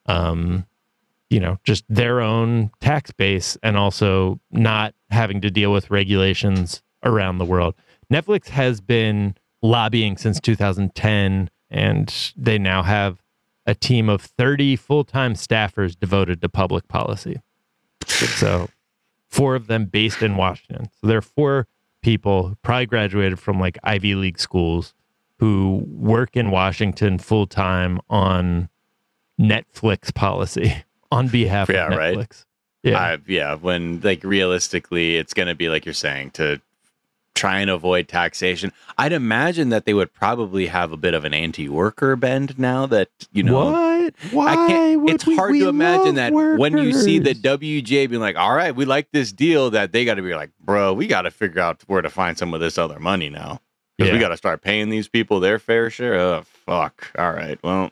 um, 0.07 0.67
you 1.29 1.39
know 1.41 1.59
just 1.65 1.85
their 1.89 2.21
own 2.21 2.71
tax 2.81 3.13
base 3.13 3.57
and 3.63 3.77
also 3.77 4.41
not 4.51 4.95
having 5.11 5.41
to 5.43 5.51
deal 5.51 5.73
with 5.73 5.91
regulations 5.91 6.83
around 7.05 7.39
the 7.39 7.45
world. 7.45 7.75
Netflix 8.13 8.49
has 8.49 8.81
been 8.81 9.35
lobbying 9.63 10.17
since 10.17 10.41
2010 10.41 11.49
and 11.71 12.33
they 12.37 12.59
now 12.59 12.83
have 12.83 13.23
a 13.67 13.75
team 13.75 14.09
of 14.09 14.23
30 14.23 14.75
full-time 14.77 15.35
staffers 15.35 15.97
devoted 15.99 16.41
to 16.41 16.49
public 16.49 16.89
policy. 16.89 17.41
So 18.07 18.69
four 19.31 19.55
of 19.55 19.67
them 19.67 19.85
based 19.87 20.23
in 20.23 20.37
washington 20.37 20.89
so 21.01 21.07
there 21.07 21.19
are 21.19 21.23
four 21.23 21.67
people 22.03 22.57
probably 22.63 22.87
graduated 22.87 23.39
from 23.39 23.59
like 23.61 23.79
ivy 23.85 24.15
league 24.15 24.39
schools 24.39 24.95
who 25.39 25.83
work 25.87 26.37
in 26.37 26.51
washington 26.51 27.19
full-time 27.19 28.01
on 28.11 28.69
netflix 29.41 30.13
policy 30.15 30.75
on 31.11 31.29
behalf 31.29 31.69
Yeah, 31.69 31.89
of 31.91 31.97
right. 31.97 32.17
netflix 32.17 32.45
yeah 32.83 32.99
I, 32.99 33.19
yeah, 33.27 33.55
when 33.57 34.01
like 34.01 34.25
realistically, 34.25 35.17
it's 35.19 35.35
going 35.35 35.49
to 35.49 35.55
be 35.55 35.69
like 35.69 35.85
you're 35.85 35.93
saying 35.93 36.31
to 36.31 36.63
try 37.35 37.59
and 37.61 37.69
avoid 37.69 38.09
taxation. 38.09 38.73
I'd 38.97 39.13
imagine 39.13 39.69
that 39.69 39.85
they 39.85 39.93
would 39.93 40.15
probably 40.15 40.65
have 40.69 40.91
a 40.91 40.97
bit 40.97 41.13
of 41.13 41.27
an 41.27 41.35
anti-worker 41.35 42.17
bend 42.17 42.59
now 42.59 42.87
that 42.87 43.11
you 43.33 43.43
know. 43.43 43.53
Why 44.33 44.53
I 44.53 44.55
can't. 44.69 45.01
would 45.03 45.15
It's 45.15 45.27
we- 45.27 45.37
hard 45.37 45.53
we 45.53 45.61
to 45.61 45.69
imagine 45.69 46.15
that 46.17 46.33
when 46.33 46.77
you 46.79 46.93
see 46.93 47.19
the 47.19 47.31
workers. 47.31 47.43
WGA 47.61 48.07
being 48.09 48.21
like, 48.21 48.37
"All 48.37 48.55
right, 48.55 48.75
we 48.75 48.85
like 48.85 49.09
this 49.13 49.33
deal," 49.33 49.71
that 49.71 49.93
they 49.93 50.05
got 50.05 50.15
to 50.15 50.23
be 50.23 50.35
like, 50.35 50.51
"Bro, 50.61 50.95
we 50.95 51.07
got 51.07 51.23
to 51.23 51.31
figure 51.31 51.61
out 51.61 51.83
where 51.87 52.03
to 52.03 52.11
find 52.11 52.37
some 52.39 52.55
of 52.55 52.61
this 52.61 52.79
other 52.79 52.99
money 52.99 53.29
now 53.31 53.61
because 53.97 54.09
Yeah. 54.09 54.15
we 54.15 54.21
got 54.21 54.29
to 54.29 54.37
start 54.37 54.63
paying 54.63 54.89
these 54.91 55.09
people 55.09 55.41
their 55.41 55.59
fair 55.59 55.91
share." 55.91 56.15
Oh 56.15 56.43
fuck! 56.45 57.11
All 57.19 57.33
right, 57.33 57.59
well, 57.63 57.91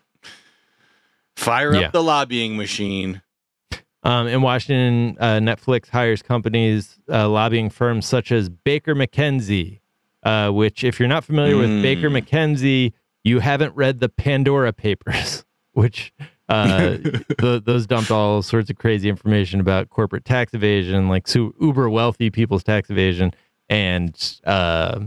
fire 1.36 1.74
Yeah. 1.74 1.86
up 1.86 1.92
the 1.92 2.02
lobbying 2.02 2.56
machine. 2.56 3.22
Um, 4.04 4.26
in 4.28 4.42
Washington, 4.42 5.16
uh, 5.20 5.38
Netflix 5.38 5.88
hires 5.90 6.22
companies, 6.22 6.98
uh, 7.10 7.28
lobbying 7.28 7.68
firms 7.68 8.06
such 8.06 8.30
as 8.30 8.48
Baker 8.48 8.94
McKenzie, 8.94 9.80
uh, 10.22 10.50
which, 10.50 10.84
if 10.84 10.98
you're 11.00 11.08
not 11.08 11.24
familiar 11.24 11.56
with 11.56 11.68
Mm. 11.68 11.82
Baker 11.82 12.08
McKenzie, 12.08 12.92
you 13.24 13.40
haven't 13.40 13.74
read 13.74 13.98
the 13.98 14.08
Pandora 14.08 14.72
Papers, 14.72 15.44
which 15.78 16.12
uh, 16.48 16.96
th- 17.38 17.62
those 17.64 17.86
dumped 17.86 18.10
all 18.10 18.42
sorts 18.42 18.68
of 18.68 18.76
crazy 18.76 19.08
information 19.08 19.60
about 19.60 19.90
corporate 19.90 20.24
tax 20.24 20.52
evasion, 20.52 21.08
like 21.08 21.28
su- 21.28 21.54
uber 21.60 21.88
wealthy 21.88 22.30
people's 22.30 22.64
tax 22.64 22.90
evasion. 22.90 23.32
And 23.68 24.40
uh, 24.44 25.02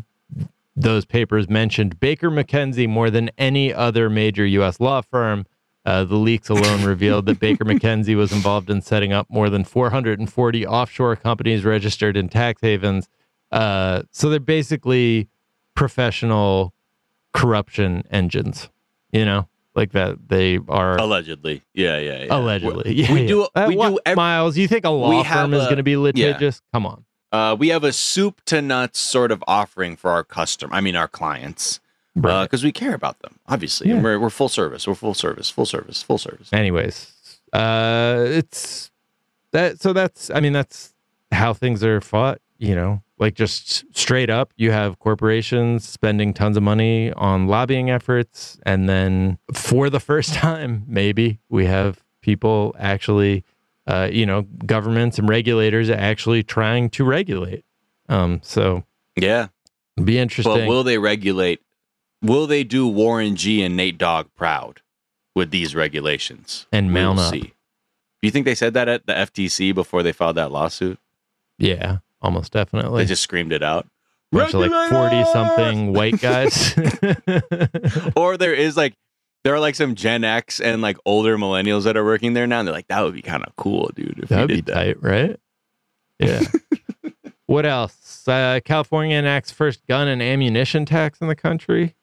those 0.77 1.03
papers 1.03 1.49
mentioned 1.49 1.99
Baker 1.99 2.31
McKenzie 2.31 2.87
more 2.87 3.09
than 3.09 3.31
any 3.37 3.73
other 3.73 4.09
major 4.09 4.45
U.S. 4.45 4.79
law 4.79 5.01
firm. 5.01 5.45
Uh, 5.85 6.05
the 6.05 6.15
leaks 6.15 6.47
alone 6.47 6.85
revealed 6.85 7.25
that 7.25 7.41
Baker 7.41 7.65
McKenzie 7.71 8.15
was 8.15 8.31
involved 8.31 8.69
in 8.69 8.81
setting 8.81 9.11
up 9.11 9.27
more 9.29 9.49
than 9.49 9.65
440 9.65 10.65
offshore 10.65 11.17
companies 11.17 11.65
registered 11.65 12.15
in 12.15 12.29
tax 12.29 12.61
havens. 12.61 13.09
Uh, 13.51 14.03
so 14.11 14.29
they're 14.29 14.39
basically 14.39 15.27
professional 15.75 16.73
corruption 17.33 18.05
engines, 18.09 18.69
you 19.11 19.25
know, 19.25 19.49
like 19.75 19.91
that. 19.93 20.17
They 20.29 20.59
are 20.69 20.97
Allegedly, 20.97 21.61
yeah, 21.73 21.97
yeah, 21.99 22.23
yeah. 22.23 22.37
allegedly. 22.37 22.93
Yeah, 22.93 23.13
we 23.13 23.21
yeah. 23.21 23.27
do- 23.27 23.47
Uh, 23.55 23.65
we 23.69 23.75
what, 23.75 24.03
do 24.05 24.15
Miles, 24.15 24.57
you 24.57 24.67
think 24.67 24.85
a 24.85 24.89
law 24.89 25.23
firm 25.23 25.53
is 25.53 25.63
going 25.65 25.77
to 25.77 25.83
be 25.83 25.97
litigious? 25.97 26.61
Come 26.73 26.85
on. 26.85 27.05
Uh, 27.31 27.55
we 27.57 27.69
have 27.69 27.83
a 27.85 27.93
soup 27.93 28.41
to 28.45 28.61
nuts 28.61 28.99
sort 28.99 29.31
of 29.31 29.41
offering 29.47 29.95
for 29.95 30.11
our 30.11 30.23
customer. 30.23 30.73
I 30.75 30.81
mean, 30.81 30.95
our 30.97 31.07
clients, 31.07 31.79
Right. 32.13 32.43
because 32.43 32.61
we 32.63 32.73
care 32.73 32.93
about 32.93 33.19
them. 33.19 33.39
Obviously, 33.47 33.89
and 33.89 34.03
we're 34.03 34.19
we're 34.19 34.29
full 34.29 34.49
service. 34.49 34.85
We're 34.85 34.95
full 34.95 35.13
service. 35.13 35.49
Full 35.49 35.65
service. 35.65 36.03
Full 36.03 36.17
service. 36.17 36.49
anyways 36.51 37.13
uh 37.53 38.23
it's 38.27 38.91
that 39.51 39.81
so 39.81 39.91
that's 39.91 40.29
i 40.31 40.39
mean 40.39 40.53
that's 40.53 40.93
how 41.33 41.53
things 41.53 41.83
are 41.83 41.99
fought 41.99 42.39
you 42.61 42.75
know 42.75 43.01
like 43.17 43.33
just 43.33 43.83
straight 43.97 44.29
up 44.29 44.53
you 44.55 44.71
have 44.71 44.97
corporations 44.99 45.87
spending 45.87 46.31
tons 46.33 46.55
of 46.55 46.63
money 46.63 47.11
on 47.13 47.47
lobbying 47.47 47.89
efforts 47.89 48.57
and 48.65 48.87
then 48.87 49.37
for 49.53 49.89
the 49.89 49.99
first 50.11 50.33
time 50.35 50.83
maybe 50.87 51.39
we 51.49 51.65
have 51.65 52.03
people 52.21 52.75
actually 52.77 53.43
uh 53.87 54.07
you 54.11 54.25
know 54.27 54.43
governments 54.65 55.17
and 55.17 55.27
regulators 55.27 55.89
actually 55.89 56.43
trying 56.43 56.87
to 56.89 57.03
regulate 57.03 57.65
um 58.09 58.39
so 58.43 58.83
Yeah. 59.15 59.47
be 60.03 60.19
interesting 60.19 60.53
But 60.53 60.67
will 60.67 60.83
they 60.83 60.99
regulate? 60.99 61.61
Will 62.21 62.45
they 62.45 62.63
do 62.63 62.87
Warren 62.87 63.35
G 63.35 63.63
and 63.63 63.75
Nate 63.75 63.97
Dogg 63.97 64.27
proud 64.35 64.81
with 65.35 65.49
these 65.49 65.73
regulations? 65.73 66.67
And 66.71 66.93
mount 66.93 67.17
will 67.17 67.25
up. 67.25 67.33
Do 67.33 68.27
you 68.27 68.29
think 68.29 68.45
they 68.45 68.53
said 68.53 68.75
that 68.75 68.87
at 68.87 69.07
the 69.07 69.13
FTC 69.13 69.73
before 69.73 70.03
they 70.03 70.11
filed 70.11 70.37
that 70.37 70.51
lawsuit? 70.51 70.99
yeah 71.57 71.97
almost 72.21 72.51
definitely 72.53 73.03
They 73.03 73.07
just 73.07 73.23
screamed 73.23 73.51
it 73.53 73.63
out. 73.63 73.87
bunch 74.31 74.53
of 74.53 74.61
like 74.61 74.89
40 74.91 75.23
something 75.31 75.93
white 75.93 76.19
guys 76.21 76.73
or 78.15 78.37
there 78.37 78.53
is 78.53 78.77
like 78.77 78.93
there 79.43 79.55
are 79.55 79.59
like 79.59 79.73
some 79.75 79.95
Gen 79.95 80.23
X 80.23 80.59
and 80.59 80.81
like 80.83 80.97
older 81.05 81.35
millennials 81.37 81.83
that 81.85 81.97
are 81.97 82.05
working 82.05 82.33
there 82.33 82.45
now, 82.45 82.59
and 82.59 82.67
they're 82.67 82.75
like, 82.75 82.87
that 82.89 83.01
would 83.01 83.15
be 83.15 83.23
kind 83.23 83.43
of 83.43 83.55
cool, 83.55 83.89
dude. 83.95 84.25
That'd 84.29 84.47
be 84.49 84.61
that. 84.61 84.71
tight, 84.73 85.01
right? 85.01 85.39
Yeah. 86.19 86.41
what 87.47 87.65
else? 87.65 88.27
Uh, 88.27 88.59
California 88.63 89.17
enacts 89.17 89.49
first 89.51 89.85
gun 89.87 90.07
and 90.07 90.21
ammunition 90.21 90.85
tax 90.85 91.19
in 91.21 91.27
the 91.27 91.35
country. 91.35 91.95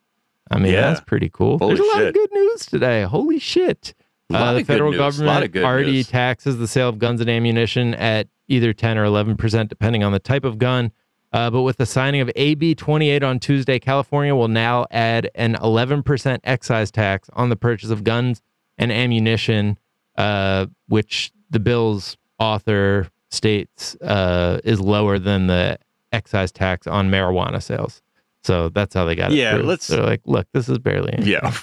I 0.50 0.58
mean, 0.58 0.72
Yeah. 0.72 0.80
that's 0.88 1.00
pretty 1.00 1.28
cool. 1.32 1.58
Holy 1.58 1.74
There's 1.76 1.86
a 1.88 1.96
lot 1.96 2.06
of 2.08 2.12
good 2.14 2.30
news 2.32 2.66
today. 2.66 3.02
Holy 3.02 3.38
shit. 3.38 3.94
Uh, 4.34 4.54
the 4.54 4.64
federal 4.64 4.90
news. 4.90 5.20
A 5.20 5.24
lot 5.24 5.44
of 5.44 5.52
government 5.52 5.64
already 5.64 5.92
news. 5.92 6.08
taxes 6.08 6.58
the 6.58 6.66
sale 6.66 6.88
of 6.88 6.98
guns 6.98 7.20
and 7.20 7.30
ammunition 7.30 7.94
at 7.94 8.26
either 8.48 8.72
10 8.72 8.98
or 8.98 9.04
11%, 9.04 9.68
depending 9.68 10.02
on 10.02 10.12
the 10.12 10.18
type 10.18 10.44
of 10.44 10.58
gun. 10.58 10.90
Uh, 11.32 11.50
but 11.50 11.60
with 11.62 11.76
the 11.76 11.84
signing 11.86 12.20
of 12.22 12.30
AB 12.36 12.74
28 12.74 13.22
on 13.22 13.38
Tuesday, 13.38 13.78
California 13.78 14.34
will 14.34 14.48
now 14.48 14.86
add 14.90 15.30
an 15.34 15.54
11% 15.56 16.38
excise 16.44 16.90
tax 16.90 17.28
on 17.34 17.50
the 17.50 17.56
purchase 17.56 17.90
of 17.90 18.02
guns 18.02 18.40
and 18.78 18.90
ammunition, 18.90 19.78
uh, 20.16 20.66
which 20.88 21.30
the 21.50 21.60
bill's 21.60 22.16
author 22.38 23.08
states 23.30 23.94
uh, 23.96 24.58
is 24.64 24.80
lower 24.80 25.18
than 25.18 25.48
the 25.48 25.78
excise 26.12 26.50
tax 26.50 26.86
on 26.86 27.10
marijuana 27.10 27.62
sales. 27.62 28.00
So 28.42 28.70
that's 28.70 28.94
how 28.94 29.04
they 29.04 29.14
got 29.14 29.30
it. 29.32 29.36
Yeah, 29.36 29.56
through. 29.56 29.64
let's- 29.64 29.86
They're 29.88 30.02
like, 30.02 30.22
look, 30.24 30.46
this 30.54 30.70
is 30.70 30.78
barely. 30.78 31.12
anything. 31.12 31.32
Yeah. 31.32 31.52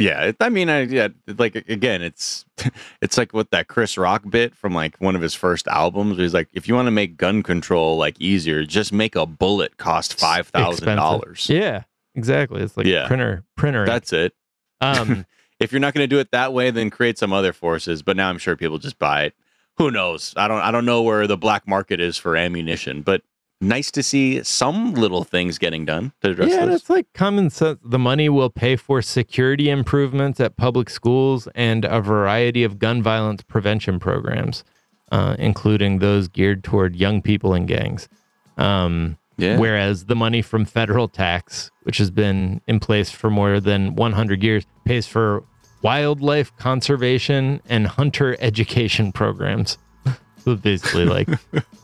Yeah, 0.00 0.24
it, 0.24 0.36
I 0.40 0.48
mean, 0.48 0.68
I 0.68 0.80
yeah, 0.82 1.08
like 1.38 1.54
again, 1.54 2.02
it's 2.02 2.44
it's 3.02 3.16
like 3.18 3.32
what 3.32 3.50
that 3.50 3.68
Chris 3.68 3.96
Rock 3.98 4.22
bit 4.28 4.54
from 4.56 4.72
like 4.74 4.96
one 5.00 5.14
of 5.14 5.22
his 5.22 5.34
first 5.34 5.68
albums. 5.68 6.16
Where 6.16 6.22
he's 6.24 6.34
like, 6.34 6.48
if 6.52 6.66
you 6.66 6.74
want 6.74 6.86
to 6.86 6.90
make 6.92 7.16
gun 7.16 7.42
control 7.42 7.96
like 7.98 8.16
easier, 8.20 8.64
just 8.64 8.92
make 8.92 9.14
a 9.14 9.26
bullet 9.26 9.76
cost 9.76 10.18
five 10.18 10.48
thousand 10.48 10.96
dollars. 10.96 11.48
Yeah, 11.48 11.82
exactly. 12.14 12.62
It's 12.62 12.76
like 12.76 12.86
Yeah. 12.86 13.06
printer 13.06 13.44
printer. 13.56 13.86
That's 13.86 14.12
it. 14.12 14.32
um 14.80 15.26
If 15.60 15.72
you're 15.72 15.80
not 15.80 15.92
going 15.92 16.04
to 16.04 16.08
do 16.08 16.18
it 16.20 16.30
that 16.30 16.54
way, 16.54 16.70
then 16.70 16.88
create 16.88 17.18
some 17.18 17.34
other 17.34 17.52
forces. 17.52 18.02
But 18.02 18.16
now 18.16 18.30
I'm 18.30 18.38
sure 18.38 18.56
people 18.56 18.78
just 18.78 18.98
buy 18.98 19.24
it. 19.24 19.34
Who 19.76 19.90
knows? 19.90 20.32
I 20.34 20.48
don't. 20.48 20.60
I 20.62 20.70
don't 20.70 20.86
know 20.86 21.02
where 21.02 21.26
the 21.26 21.36
black 21.36 21.68
market 21.68 22.00
is 22.00 22.16
for 22.16 22.34
ammunition, 22.34 23.02
but 23.02 23.20
nice 23.60 23.90
to 23.90 24.02
see 24.02 24.42
some 24.42 24.94
little 24.94 25.24
things 25.24 25.58
getting 25.58 25.84
done 25.84 26.12
to 26.22 26.30
address 26.30 26.50
yeah, 26.50 26.66
this. 26.66 26.80
that's 26.82 26.90
like 26.90 27.06
common 27.12 27.50
sense. 27.50 27.78
The 27.84 27.98
money 27.98 28.28
will 28.28 28.50
pay 28.50 28.76
for 28.76 29.02
security 29.02 29.68
improvements 29.70 30.40
at 30.40 30.56
public 30.56 30.88
schools 30.90 31.48
and 31.54 31.84
a 31.84 32.00
variety 32.00 32.64
of 32.64 32.78
gun 32.78 33.02
violence 33.02 33.42
prevention 33.42 33.98
programs, 33.98 34.64
uh, 35.12 35.36
including 35.38 35.98
those 35.98 36.28
geared 36.28 36.64
toward 36.64 36.96
young 36.96 37.20
people 37.22 37.52
and 37.54 37.68
gangs. 37.68 38.08
Um, 38.56 39.18
Yeah. 39.36 39.58
Whereas 39.58 40.04
the 40.04 40.14
money 40.16 40.42
from 40.42 40.66
federal 40.66 41.08
tax, 41.08 41.70
which 41.84 41.96
has 41.96 42.10
been 42.10 42.60
in 42.66 42.78
place 42.78 43.10
for 43.10 43.30
more 43.30 43.58
than 43.58 43.94
100 43.94 44.42
years, 44.42 44.66
pays 44.84 45.06
for 45.06 45.44
wildlife 45.80 46.54
conservation 46.58 47.62
and 47.66 47.86
hunter 47.86 48.36
education 48.40 49.12
programs. 49.12 49.78
so 50.44 50.56
basically, 50.56 51.06
like, 51.06 51.28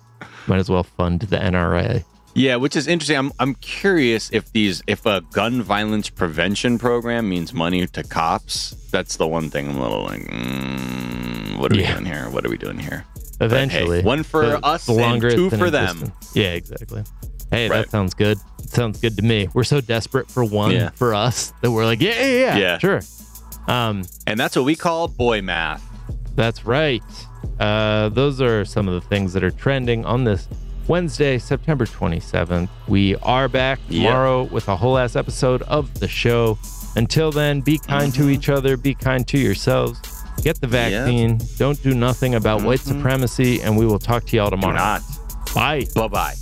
might 0.48 0.58
as 0.58 0.68
well 0.70 0.82
fund 0.84 1.20
the 1.20 1.36
NRA. 1.36 2.04
Yeah, 2.34 2.56
which 2.56 2.76
is 2.76 2.86
interesting. 2.86 3.16
I'm 3.16 3.32
I'm 3.38 3.54
curious 3.56 4.28
if 4.32 4.52
these 4.52 4.82
if 4.86 5.06
a 5.06 5.22
gun 5.32 5.62
violence 5.62 6.10
prevention 6.10 6.78
program 6.78 7.28
means 7.30 7.54
money 7.54 7.86
to 7.86 8.02
cops. 8.02 8.70
That's 8.90 9.16
the 9.16 9.26
one 9.26 9.48
thing 9.48 9.70
I'm 9.70 9.76
a 9.78 9.82
little 9.82 10.04
like, 10.04 10.20
mm, 10.22 11.58
what 11.58 11.72
are 11.72 11.76
Yeah. 11.76 11.88
we 11.96 12.00
doing 12.02 12.04
here? 12.12 12.28
What 12.30 12.44
are 12.44 12.50
we 12.50 12.58
doing 12.58 12.78
here? 12.78 13.04
hey, 13.40 13.46
Eventually, 13.46 14.02
one 14.02 14.22
for 14.22 14.58
us 14.62 14.88
and 14.88 15.22
it's 15.24 15.34
two 15.34 15.50
for 15.50 15.70
them. 15.70 16.12
Yeah, 16.34 16.52
exactly. 16.52 17.04
Hey, 17.50 17.68
Right. 17.68 17.84
that 17.84 17.90
sounds 17.90 18.12
good. 18.14 18.38
sounds 18.68 19.00
good 19.00 19.16
to 19.16 19.22
me. 19.22 19.48
We're 19.54 19.62
so 19.64 19.80
desperate 19.80 20.28
for 20.30 20.44
one 20.44 20.72
Yeah. 20.72 20.90
for 20.90 21.14
us 21.14 21.52
that 21.62 21.70
we're 21.70 21.84
like, 21.86 22.00
yeah, 22.02 22.20
yeah, 22.20 22.26
yeah, 22.40 22.56
Yeah. 22.56 22.78
sure. 22.78 23.00
Um, 23.68 24.02
And 24.26 24.38
that's 24.40 24.56
what 24.56 24.64
we 24.64 24.74
call 24.74 25.06
boy 25.08 25.40
math. 25.40 25.82
That's 26.34 26.66
right. 26.66 27.02
Uh, 27.60 28.08
those 28.10 28.40
are 28.40 28.64
some 28.64 28.88
of 28.88 28.94
the 28.94 29.00
things 29.08 29.32
that 29.32 29.42
are 29.44 29.50
trending 29.50 30.04
on 30.04 30.24
this 30.24 30.48
Wednesday, 30.88 31.38
September 31.38 31.84
27th. 31.86 32.68
We 32.86 33.16
are 33.16 33.48
back 33.48 33.80
Yeah. 33.88 34.06
tomorrow 34.08 34.42
with 34.44 34.68
a 34.68 34.76
whole 34.76 34.98
ass 34.98 35.16
episode 35.16 35.62
of 35.62 35.98
the 36.00 36.08
show. 36.08 36.58
Until 36.96 37.30
then, 37.32 37.60
be 37.60 37.78
kind 37.78 38.14
to 38.14 38.28
each 38.30 38.48
other, 38.48 38.76
be 38.76 38.94
kind 38.94 39.26
to 39.28 39.38
yourselves. 39.38 40.00
Get 40.42 40.60
the 40.60 40.66
vaccine. 40.66 41.40
Don't 41.58 41.82
do 41.82 41.94
nothing 41.94 42.34
about 42.34 42.62
white 42.62 42.80
supremacy, 42.80 43.60
and 43.62 43.76
we 43.76 43.84
will 43.86 43.98
talk 43.98 44.26
to 44.26 44.36
y'all 44.36 44.50
Do 44.50 44.56
tomorrow. 44.56 44.76
not. 44.76 45.02
Bye. 45.54 45.86
Bye 45.94 46.08
bye. 46.08 46.34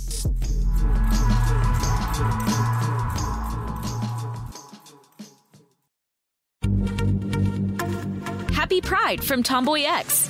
Happy 8.53 8.81
Pride 8.81 9.23
from 9.23 9.43
Tomboy 9.43 9.83
X, 9.85 10.29